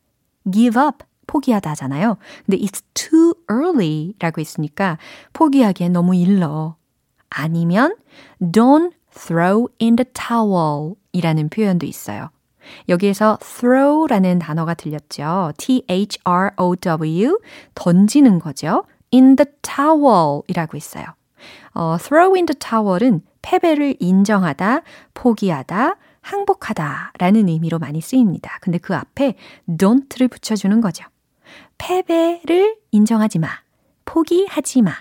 give 0.51 0.81
up. 0.81 1.05
포기하다잖아요. 1.27 2.19
근데 2.45 2.59
it's 2.59 2.83
too 2.95 3.35
early 3.51 4.15
라고 4.21 4.41
있으니까 4.41 4.99
포기하기엔 5.33 5.93
너무 5.93 6.15
일러. 6.15 6.77
아니면 7.29 7.97
don't 8.41 8.93
throw 9.11 9.67
in 9.81 9.97
the 9.97 10.07
towel 10.13 10.95
이라는 11.13 11.49
표현도 11.49 11.87
있어요. 11.87 12.31
여기에서 12.89 13.39
throw라는 13.41 14.39
단어가 14.39 14.75
들렸죠. 14.75 15.53
T-H-R-O-W 15.59 17.39
던지는 17.75 18.39
거죠. 18.39 18.85
in 19.13 19.37
the 19.37 19.47
towel 19.63 20.43
이라고 20.49 20.77
있어요. 20.77 21.05
어, 21.75 21.97
throw 21.99 22.35
in 22.35 22.47
the 22.47 22.59
towel은 22.59 23.23
패배를 23.43 23.95
인정하다, 24.01 24.83
포기하다, 25.15 25.97
항복하다 26.21 27.13
라는 27.19 27.49
의미로 27.49 27.79
많이 27.79 28.01
쓰입니다. 28.01 28.59
근데 28.61 28.79
그 28.79 28.97
앞에 28.97 29.35
don't를 29.69 30.29
붙여주는 30.29 30.81
거죠. 30.81 31.05
패배를 31.79 32.77
인정하지 32.91 33.39
마, 33.39 33.49
포기하지 34.05 34.83
마, 34.83 34.93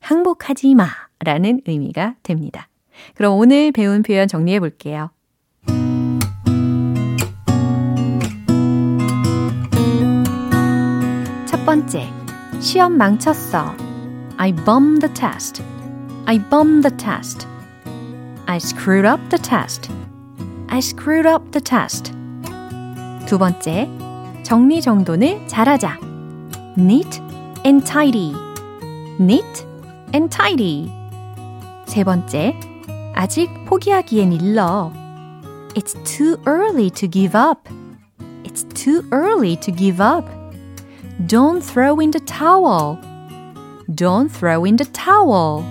항복하지 0.00 0.74
마 0.74 0.86
라는 1.20 1.62
의미가 1.66 2.16
됩니다. 2.22 2.68
그럼 3.14 3.38
오늘 3.38 3.72
배운 3.72 4.02
표현 4.02 4.28
정리해 4.28 4.60
볼게요. 4.60 5.10
번째, 11.74 12.08
시험 12.60 12.96
망쳤어. 12.96 13.74
I 14.36 14.52
bombed 14.52 15.00
the 15.00 15.12
test. 15.12 15.60
I 16.24 16.38
bombed 16.38 16.88
the 16.88 16.96
test. 16.96 17.48
I 18.46 18.58
screwed 18.58 19.04
up 19.04 19.20
the 19.30 19.42
test. 19.42 19.90
I 20.68 20.78
screwed 20.78 21.26
up 21.26 21.50
the 21.50 21.60
test. 21.60 22.12
두 23.26 23.38
번째, 23.38 23.90
정리정돈을 24.44 25.48
잘하자. 25.48 25.98
Neat 26.78 27.20
and 27.66 27.84
tidy. 27.84 28.32
Neat 29.18 29.66
and 30.14 30.30
tidy. 30.30 30.92
세 31.86 32.04
번째, 32.04 32.54
아직 33.16 33.50
포기하기엔 33.64 34.32
일러. 34.32 34.92
It's 35.74 36.00
too 36.04 36.36
early 36.46 36.88
to 36.90 37.10
give 37.10 37.36
up. 37.36 37.68
It's 38.44 38.62
too 38.74 39.02
early 39.10 39.56
to 39.56 39.74
give 39.74 40.00
up. 40.00 40.43
Don't 41.20 41.62
throw 41.62 42.00
in 42.00 42.10
the 42.10 42.20
towel. 42.20 42.98
Don't 43.88 44.28
throw 44.28 44.66
in 44.66 44.76
the 44.76 44.90
towel. 44.90 45.62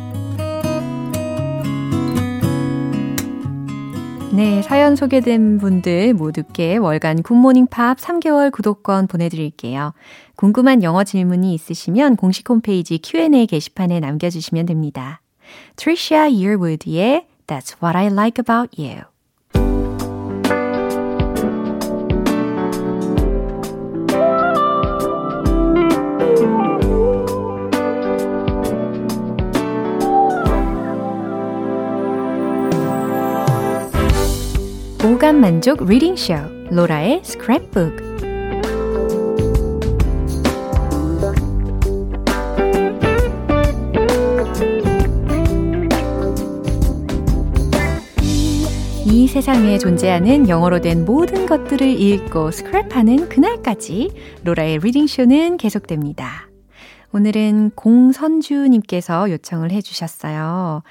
네, 4.32 4.64
사연 4.64 4.96
소개된 4.96 5.60
분들 5.60 6.14
모두께 6.14 6.78
월간 6.78 7.22
굿모닝 7.22 7.68
팝 7.68 7.98
3개월 7.98 8.52
구독권 8.52 9.08
보내드릴게요. 9.08 9.94
궁금한 10.36 10.82
영어 10.82 11.04
질문이 11.04 11.54
있으시면 11.54 12.16
공식 12.16 12.50
홈페이지 12.50 12.98
Q&A 12.98 13.46
게시판에 13.46 14.00
남겨주시면 14.00 14.66
됩니다. 14.66 15.22
Trisha 15.76 16.26
Yearwood의 16.32 17.28
That's 17.46 17.76
What 17.84 17.96
I 17.96 18.08
Like 18.08 18.42
About 18.42 18.72
You 18.82 19.13
순간 35.24 35.40
만족 35.40 35.86
reading 35.86 36.18
쇼 36.18 36.34
로라의 36.70 37.22
스크랩북 37.22 37.96
이 49.06 49.28
세상에 49.30 49.78
존재하는 49.78 50.50
영어로 50.50 50.82
된 50.82 51.06
모든 51.06 51.46
것들을 51.46 51.88
읽고 51.88 52.50
스크랩하는 52.50 53.30
그날까지 53.30 54.12
로라의 54.44 54.80
reading 54.80 55.08
쇼는 55.08 55.56
계속됩니다. 55.56 56.50
오늘은 57.14 57.72
공선주님께서 57.76 59.32
요청을 59.32 59.72
해주셨어요. 59.72 60.84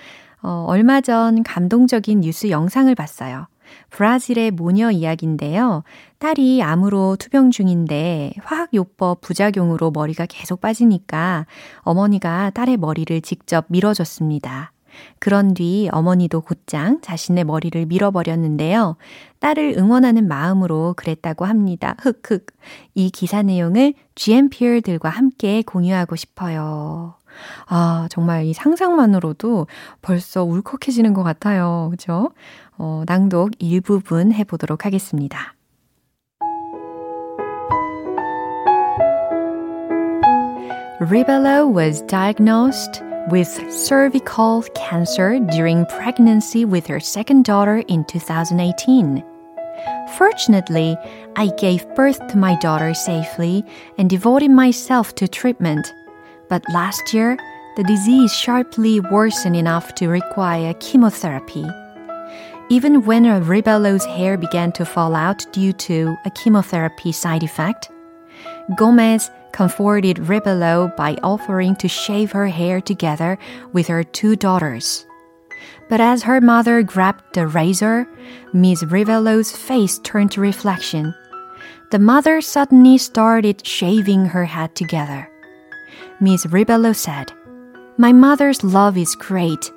어, 0.43 0.65
얼마 0.69 1.03
전 1.03 1.43
감동적인 1.43 2.21
뉴스 2.21 2.49
영상을 2.49 2.95
봤어요. 2.95 3.52
브라질의 3.91 4.53
모녀 4.53 4.91
이야기인데요. 4.91 5.83
딸이 6.19 6.63
암으로 6.63 7.17
투병 7.19 7.51
중인데 7.51 8.33
화학요법 8.43 9.21
부작용으로 9.21 9.91
머리가 9.91 10.27
계속 10.27 10.61
빠지니까 10.61 11.47
어머니가 11.81 12.51
딸의 12.51 12.77
머리를 12.77 13.21
직접 13.23 13.67
밀어줬습니다. 13.69 14.73
그런 15.19 15.55
뒤 15.55 15.89
어머니도 15.91 16.43
곧장 16.43 17.01
자신의 17.01 17.45
머리를 17.45 17.87
밀어버렸는데요. 17.87 18.97
딸을 19.41 19.75
응원하는 19.79 20.29
마음으로 20.29 20.95
그랬다고 20.97 21.45
합니다. 21.45 21.97
흑흑. 22.01 22.47
이 22.95 23.11
기사 23.11 23.43
내용을 23.43 23.95
GMPR들과 24.15 25.09
함께 25.09 25.63
공유하고 25.63 26.17
싶어요. 26.17 27.15
아, 27.67 28.07
정말 28.11 28.45
이 28.45 28.53
상상만으로도 28.53 29.67
벌써 30.03 30.45
울컥해지는 30.45 31.15
것 31.15 31.23
같아요. 31.23 31.89
그죠? 31.91 32.31
어, 32.82 33.04
낭독 33.06 33.52
일부분 33.60 34.32
해보도록 34.34 34.86
하겠습니다. 34.86 35.54
Ribello 41.00 41.68
was 41.68 42.02
diagnosed 42.08 43.04
with 43.30 43.48
cervical 43.70 44.64
cancer 44.74 45.38
during 45.52 45.86
pregnancy 45.86 46.66
with 46.66 46.88
her 46.88 47.00
second 47.00 47.46
daughter 47.46 47.84
in 47.88 48.04
2018. 48.06 49.24
Fortunately, 50.18 50.98
I 51.36 51.52
gave 51.58 51.86
birth 51.94 52.20
to 52.30 52.38
my 52.38 52.56
daughter 52.56 52.96
safely 52.96 53.64
and 54.00 54.10
devoted 54.10 54.50
myself 54.50 55.14
to 55.16 55.28
treatment. 55.28 55.86
But 56.50 56.64
last 56.74 57.14
year, 57.14 57.38
the 57.76 57.84
disease 57.84 58.34
sharply 58.34 59.00
worsened 59.00 59.56
enough 59.56 59.94
to 59.96 60.08
require 60.08 60.74
chemotherapy. 60.80 61.64
Even 62.73 63.05
when 63.05 63.25
Ribello's 63.25 64.07
hair 64.07 64.39
began 64.39 64.73
to 64.73 64.87
fall 64.87 65.15
out 65.15 65.45
due 65.53 65.75
to 65.75 66.17
a 66.25 66.31
chemotherapy 66.31 67.13
side 67.13 67.43
effect, 67.43 67.91
Gomez 68.79 69.31
comforted 69.53 70.17
Ribello 70.17 70.97
by 70.97 71.19
offering 71.23 71.77
to 71.77 71.87
shave 71.87 72.33
her 72.33 72.47
hair 72.47 72.81
together 72.81 73.39
with 73.75 73.89
her 73.89 74.03
two 74.03 74.37
daughters. 74.37 75.05
But 75.91 76.01
as 76.01 76.23
her 76.23 76.41
mother 76.41 76.83
grabbed 76.83 77.35
the 77.35 77.47
razor, 77.47 78.09
Miss 78.55 78.83
Ribello's 78.85 79.53
face 79.53 79.99
turned 79.99 80.31
to 80.33 80.41
reflection. 80.41 81.15
The 81.91 81.99
mother 81.99 82.41
suddenly 82.41 82.97
started 82.97 83.67
shaving 83.67 84.25
her 84.25 84.47
head 84.47 84.75
together. 84.75 85.29
Miss 86.21 86.47
Ribello 86.47 86.97
said, 86.97 87.33
My 87.99 88.15
mother's 88.15 88.65
love 88.65 88.97
is 88.97 89.15
great. 89.15 89.71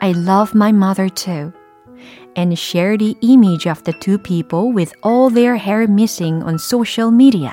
I 0.00 0.12
love 0.12 0.54
my 0.54 0.70
mother 0.70 1.08
too. 1.08 1.52
And 2.36 2.52
shared 2.52 3.00
the 3.00 3.16
image 3.22 3.66
of 3.66 3.82
the 3.84 3.94
two 3.94 4.18
people 4.18 4.70
with 4.70 4.92
all 5.02 5.30
their 5.32 5.56
hair 5.56 5.88
missing 5.88 6.42
on 6.44 6.56
social 6.56 7.08
media. 7.08 7.52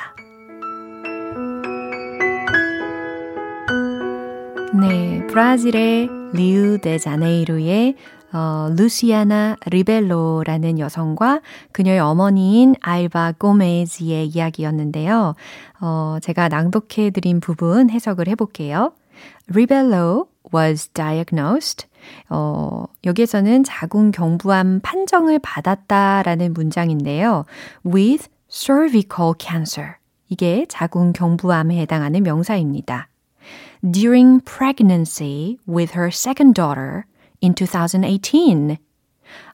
네, 4.74 5.26
브라질의 5.28 6.10
리우데자네이루의 6.34 7.96
어, 8.34 8.68
루시아나 8.76 9.58
리벨로라는 9.68 10.80
여성과 10.80 11.42
그녀의 11.72 12.00
어머니인 12.00 12.76
알바 12.82 13.34
꼬메즈의 13.38 14.28
이야기였는데요. 14.28 15.36
어, 15.80 16.18
제가 16.22 16.50
낭독해드린 16.50 17.40
부분 17.40 17.90
해석을 17.92 18.28
해볼게요. 18.28 18.94
Ribello 19.50 20.28
was 20.54 20.88
diagnosed. 20.90 21.88
어, 22.30 22.86
여기에서는 23.06 23.64
자궁 23.64 24.12
경부암 24.12 24.82
판정을 24.82 25.40
받았다라는 25.40 26.54
문장인데요. 26.54 27.46
with 27.86 28.30
cervical 28.50 29.34
cancer. 29.40 29.96
이게 30.30 30.66
자궁 30.68 31.14
경부암에 31.14 31.78
해당하는 31.80 32.24
명사입니다. 32.24 33.08
during 33.84 34.40
pregnancy 34.46 35.58
with 35.68 35.94
her 35.94 36.08
second 36.08 36.54
daughter 36.54 37.06
in 37.42 37.54
2018. 37.54 38.78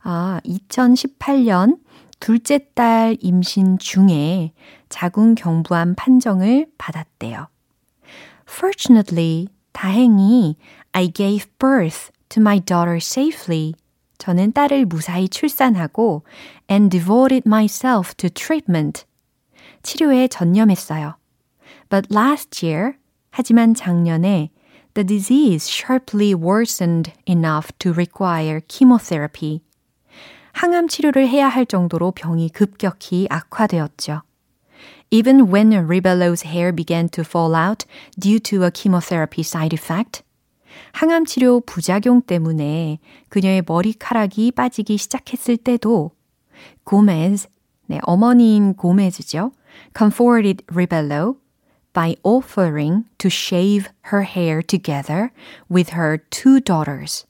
아, 0.04 0.40
2018년 0.46 1.80
둘째 2.20 2.60
딸 2.76 3.18
임신 3.22 3.78
중에 3.80 4.52
자궁 4.90 5.36
경부암 5.36 5.96
판정을 5.96 6.68
받았대요. 6.78 7.48
Fortunately, 8.48 9.48
다행히 9.72 10.56
I 10.92 11.12
gave 11.12 11.48
birth 11.60 12.12
to 12.29 12.41
my 12.41 12.59
daughter 12.61 12.97
safely. 12.97 13.75
저는 14.19 14.53
딸을 14.53 14.87
무사히 14.87 15.29
출산하고 15.29 16.23
and 16.71 16.91
devoted 16.91 17.43
myself 17.47 18.15
to 18.17 18.31
treatment. 18.31 19.05
치료에 19.83 20.29
전념했어요. 20.29 21.17
But 21.91 22.09
last 22.15 22.65
year, 22.65 22.95
하지만 23.31 23.75
작년에 23.75 24.51
the 24.95 25.05
disease 25.05 25.69
sharply 25.69 26.35
worsened 26.35 27.13
enough 27.27 27.71
to 27.79 27.93
require 27.93 28.61
chemotherapy. 28.69 29.61
항암 30.53 30.89
치료를 30.89 31.29
해야 31.29 31.49
할 31.49 31.67
정도로 31.67 32.13
병이 32.13 32.51
급격히 32.51 33.27
악화되었죠. 33.29 34.23
Even 35.11 35.53
when 35.53 35.71
Ribello's 35.73 36.43
hair 36.43 36.73
began 36.73 37.09
to 37.09 37.23
fall 37.23 37.55
out 37.55 37.85
due 38.19 38.39
to 38.39 38.65
a 38.65 38.71
chemotherapy 38.71 39.43
side 39.43 39.75
effect, 39.75 40.23
항암 40.92 41.26
치료 41.26 41.60
부작용 41.62 42.22
때문에 42.22 43.00
그녀의 43.30 43.64
머리카락이 43.66 44.52
빠지기 44.52 44.98
시작했을 44.98 45.58
때도 45.58 46.12
고메즈, 46.84 47.48
네, 47.88 48.00
어머니인 48.04 48.74
고메즈죠. 48.76 49.52
comforted 49.96 50.64
Ribello 50.72 51.38
by 51.94 52.16
offering 52.24 53.06
to 53.18 53.30
shave 53.30 53.90
her 54.12 54.24
hair 54.24 54.62
together 54.62 55.32
with 55.70 55.96
her 55.96 56.20
two 56.30 56.60
daughters. 56.60 57.26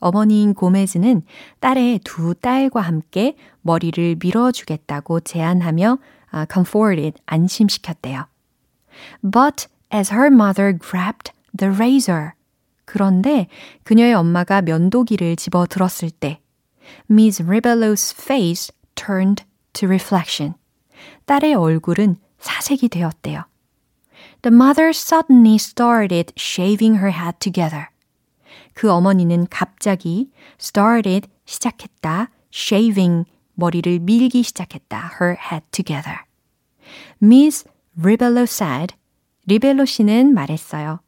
어머니인 0.00 0.54
고메즈는 0.54 1.22
딸의 1.60 2.00
두 2.04 2.34
딸과 2.34 2.80
함께 2.80 3.36
머리를 3.62 4.16
밀어주겠다고 4.20 5.20
제안하며 5.20 5.98
uh, 6.34 6.46
comforted, 6.50 7.20
안심시켰대요. 7.26 8.26
But 9.22 9.66
as 9.92 10.12
her 10.12 10.28
mother 10.28 10.72
grabbed 10.72 11.32
the 11.56 11.72
razor, 11.72 12.34
그런데 12.88 13.48
그녀의 13.84 14.14
엄마가 14.14 14.62
면도기를 14.62 15.36
집어 15.36 15.66
들었을 15.66 16.10
때 16.10 16.40
Miss 17.10 17.42
Ribello's 17.42 18.18
face 18.18 18.74
turned 18.94 19.44
to 19.74 19.86
reflection. 19.86 20.54
딸의 21.26 21.52
얼굴은 21.52 22.16
사색이 22.38 22.88
되었대요. 22.88 23.44
The 24.40 24.54
mother 24.54 24.88
suddenly 24.88 25.56
started 25.56 26.32
shaving 26.38 26.96
her 26.98 27.12
head 27.12 27.36
together. 27.40 27.88
그 28.72 28.90
어머니는 28.90 29.48
갑자기 29.50 30.30
started 30.58 31.28
시작했다, 31.44 32.30
shaving 32.50 33.28
머리를 33.52 33.98
밀기 33.98 34.42
시작했다, 34.42 35.18
her 35.20 35.36
head 35.38 35.66
together. 35.72 36.20
Miss 37.22 37.68
Ribello 38.00 38.44
said, 38.44 38.94
리벨로 39.44 39.84
씨는 39.84 40.32
말했어요. 40.32 41.00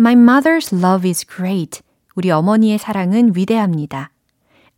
My 0.00 0.14
mother's 0.14 0.72
love 0.72 1.06
is 1.06 1.26
great. 1.26 1.82
우리 2.14 2.30
어머니의 2.30 2.78
사랑은 2.78 3.36
위대합니다. 3.36 4.10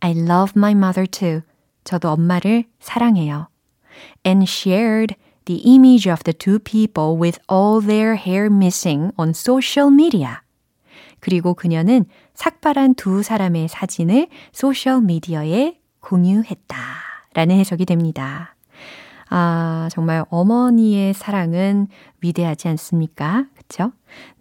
I 0.01 0.11
love 0.11 0.51
my 0.57 0.73
mother 0.73 1.07
too. 1.07 1.43
저도 1.85 2.09
엄마를 2.09 2.65
사랑해요. 2.81 3.47
And 4.27 4.43
shared 4.43 5.15
the 5.45 5.61
image 5.65 6.11
of 6.11 6.23
the 6.25 6.33
two 6.37 6.59
people 6.59 7.17
with 7.17 7.39
all 7.49 7.79
their 7.79 8.17
hair 8.17 8.47
missing 8.47 9.13
on 9.17 9.29
social 9.29 9.89
media. 9.93 10.39
그리고 11.21 11.53
그녀는 11.53 12.03
삭발한 12.33 12.95
두 12.95 13.23
사람의 13.23 13.69
사진을 13.69 14.27
소셜 14.51 15.03
미디어에 15.03 15.79
공유했다. 16.01 16.77
라는 17.33 17.55
해석이 17.59 17.85
됩니다. 17.85 18.52
아, 19.35 19.89
정말 19.91 20.23
어머니의 20.29 21.15
사랑은 21.15 21.87
위대하지 22.21 22.67
않습니까? 22.67 23.47
그쵸? 23.55 23.91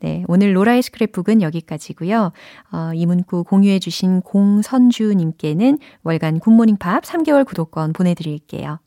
네. 0.00 0.22
오늘 0.28 0.54
로라의 0.54 0.82
스크랩북은 0.82 1.40
여기까지고요 1.40 2.30
어, 2.72 2.90
이 2.94 3.06
문구 3.06 3.44
공유해 3.44 3.78
주신 3.78 4.20
공선주 4.20 5.14
님께는 5.14 5.78
월간 6.02 6.40
굿모닝 6.40 6.76
팝 6.76 7.04
3개월 7.04 7.46
구독권 7.46 7.94
보내 7.94 8.12
드릴게요. 8.12 8.80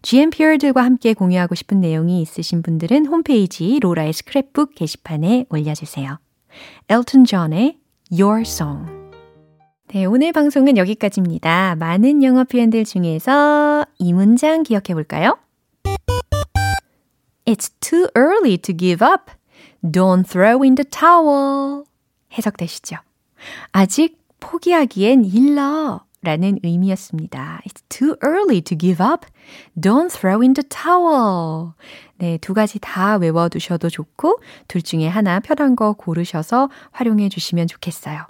GMPR들과 0.00 0.82
함께 0.82 1.12
공유하고 1.12 1.54
싶은 1.54 1.78
내용이 1.78 2.22
있으신 2.22 2.62
분들은 2.62 3.04
홈페이지 3.04 3.78
로라의 3.80 4.14
스크랩북 4.14 4.74
게시판에 4.76 5.44
올려 5.50 5.74
주세요. 5.74 6.18
엘튼 6.88 7.26
존의 7.26 7.78
Your 8.10 8.40
Song 8.40 8.90
네, 9.88 10.06
오늘 10.06 10.32
방송은 10.32 10.78
여기까지입니다. 10.78 11.76
많은 11.78 12.22
영어 12.22 12.44
표현들 12.44 12.84
중에서 12.84 13.84
이 13.98 14.14
문장 14.14 14.62
기억해 14.62 14.94
볼까요? 14.94 15.36
It's 17.50 17.70
too 17.80 18.06
early 18.14 18.56
to 18.58 18.72
give 18.72 19.02
up. 19.02 19.32
Don't 19.82 20.22
throw 20.24 20.62
in 20.62 20.76
the 20.76 20.84
towel. 20.84 21.82
해석되시죠? 22.32 22.98
아직 23.72 24.20
포기하기엔 24.38 25.24
일러. 25.24 26.04
라는 26.22 26.60
의미였습니다. 26.62 27.62
It's 27.66 27.82
too 27.88 28.14
early 28.22 28.60
to 28.60 28.78
give 28.78 29.04
up. 29.04 29.26
Don't 29.76 30.12
throw 30.12 30.40
in 30.42 30.54
the 30.54 30.62
towel. 30.62 31.72
네, 32.18 32.38
두 32.38 32.54
가지 32.54 32.78
다 32.78 33.16
외워두셔도 33.16 33.88
좋고, 33.88 34.38
둘 34.68 34.82
중에 34.82 35.08
하나 35.08 35.40
편한 35.40 35.74
거 35.74 35.94
고르셔서 35.94 36.68
활용해 36.92 37.30
주시면 37.30 37.66
좋겠어요. 37.66 38.26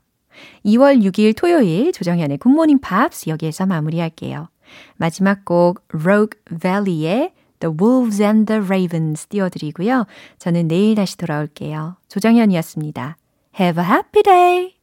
2월 0.64 1.02
6일 1.02 1.36
토요일 1.36 1.92
조정현의 1.92 2.38
굿모닝 2.38 2.78
팝스 2.78 3.28
여기에서 3.28 3.66
마무리할게요. 3.66 4.48
마지막 4.96 5.44
곡 5.44 5.82
Rogue 5.92 6.40
Valley의 6.58 7.32
The 7.61 7.74
Wolves 7.80 8.22
and 8.22 8.46
the 8.46 8.62
Ravens 8.62 9.26
띄워드리고요. 9.28 10.06
저는 10.38 10.68
내일 10.68 10.94
다시 10.96 11.16
돌아올게요. 11.16 11.96
조정현이었습니다. 12.08 13.16
Have 13.58 13.82
a 13.82 13.88
happy 13.88 14.22
day! 14.22 14.79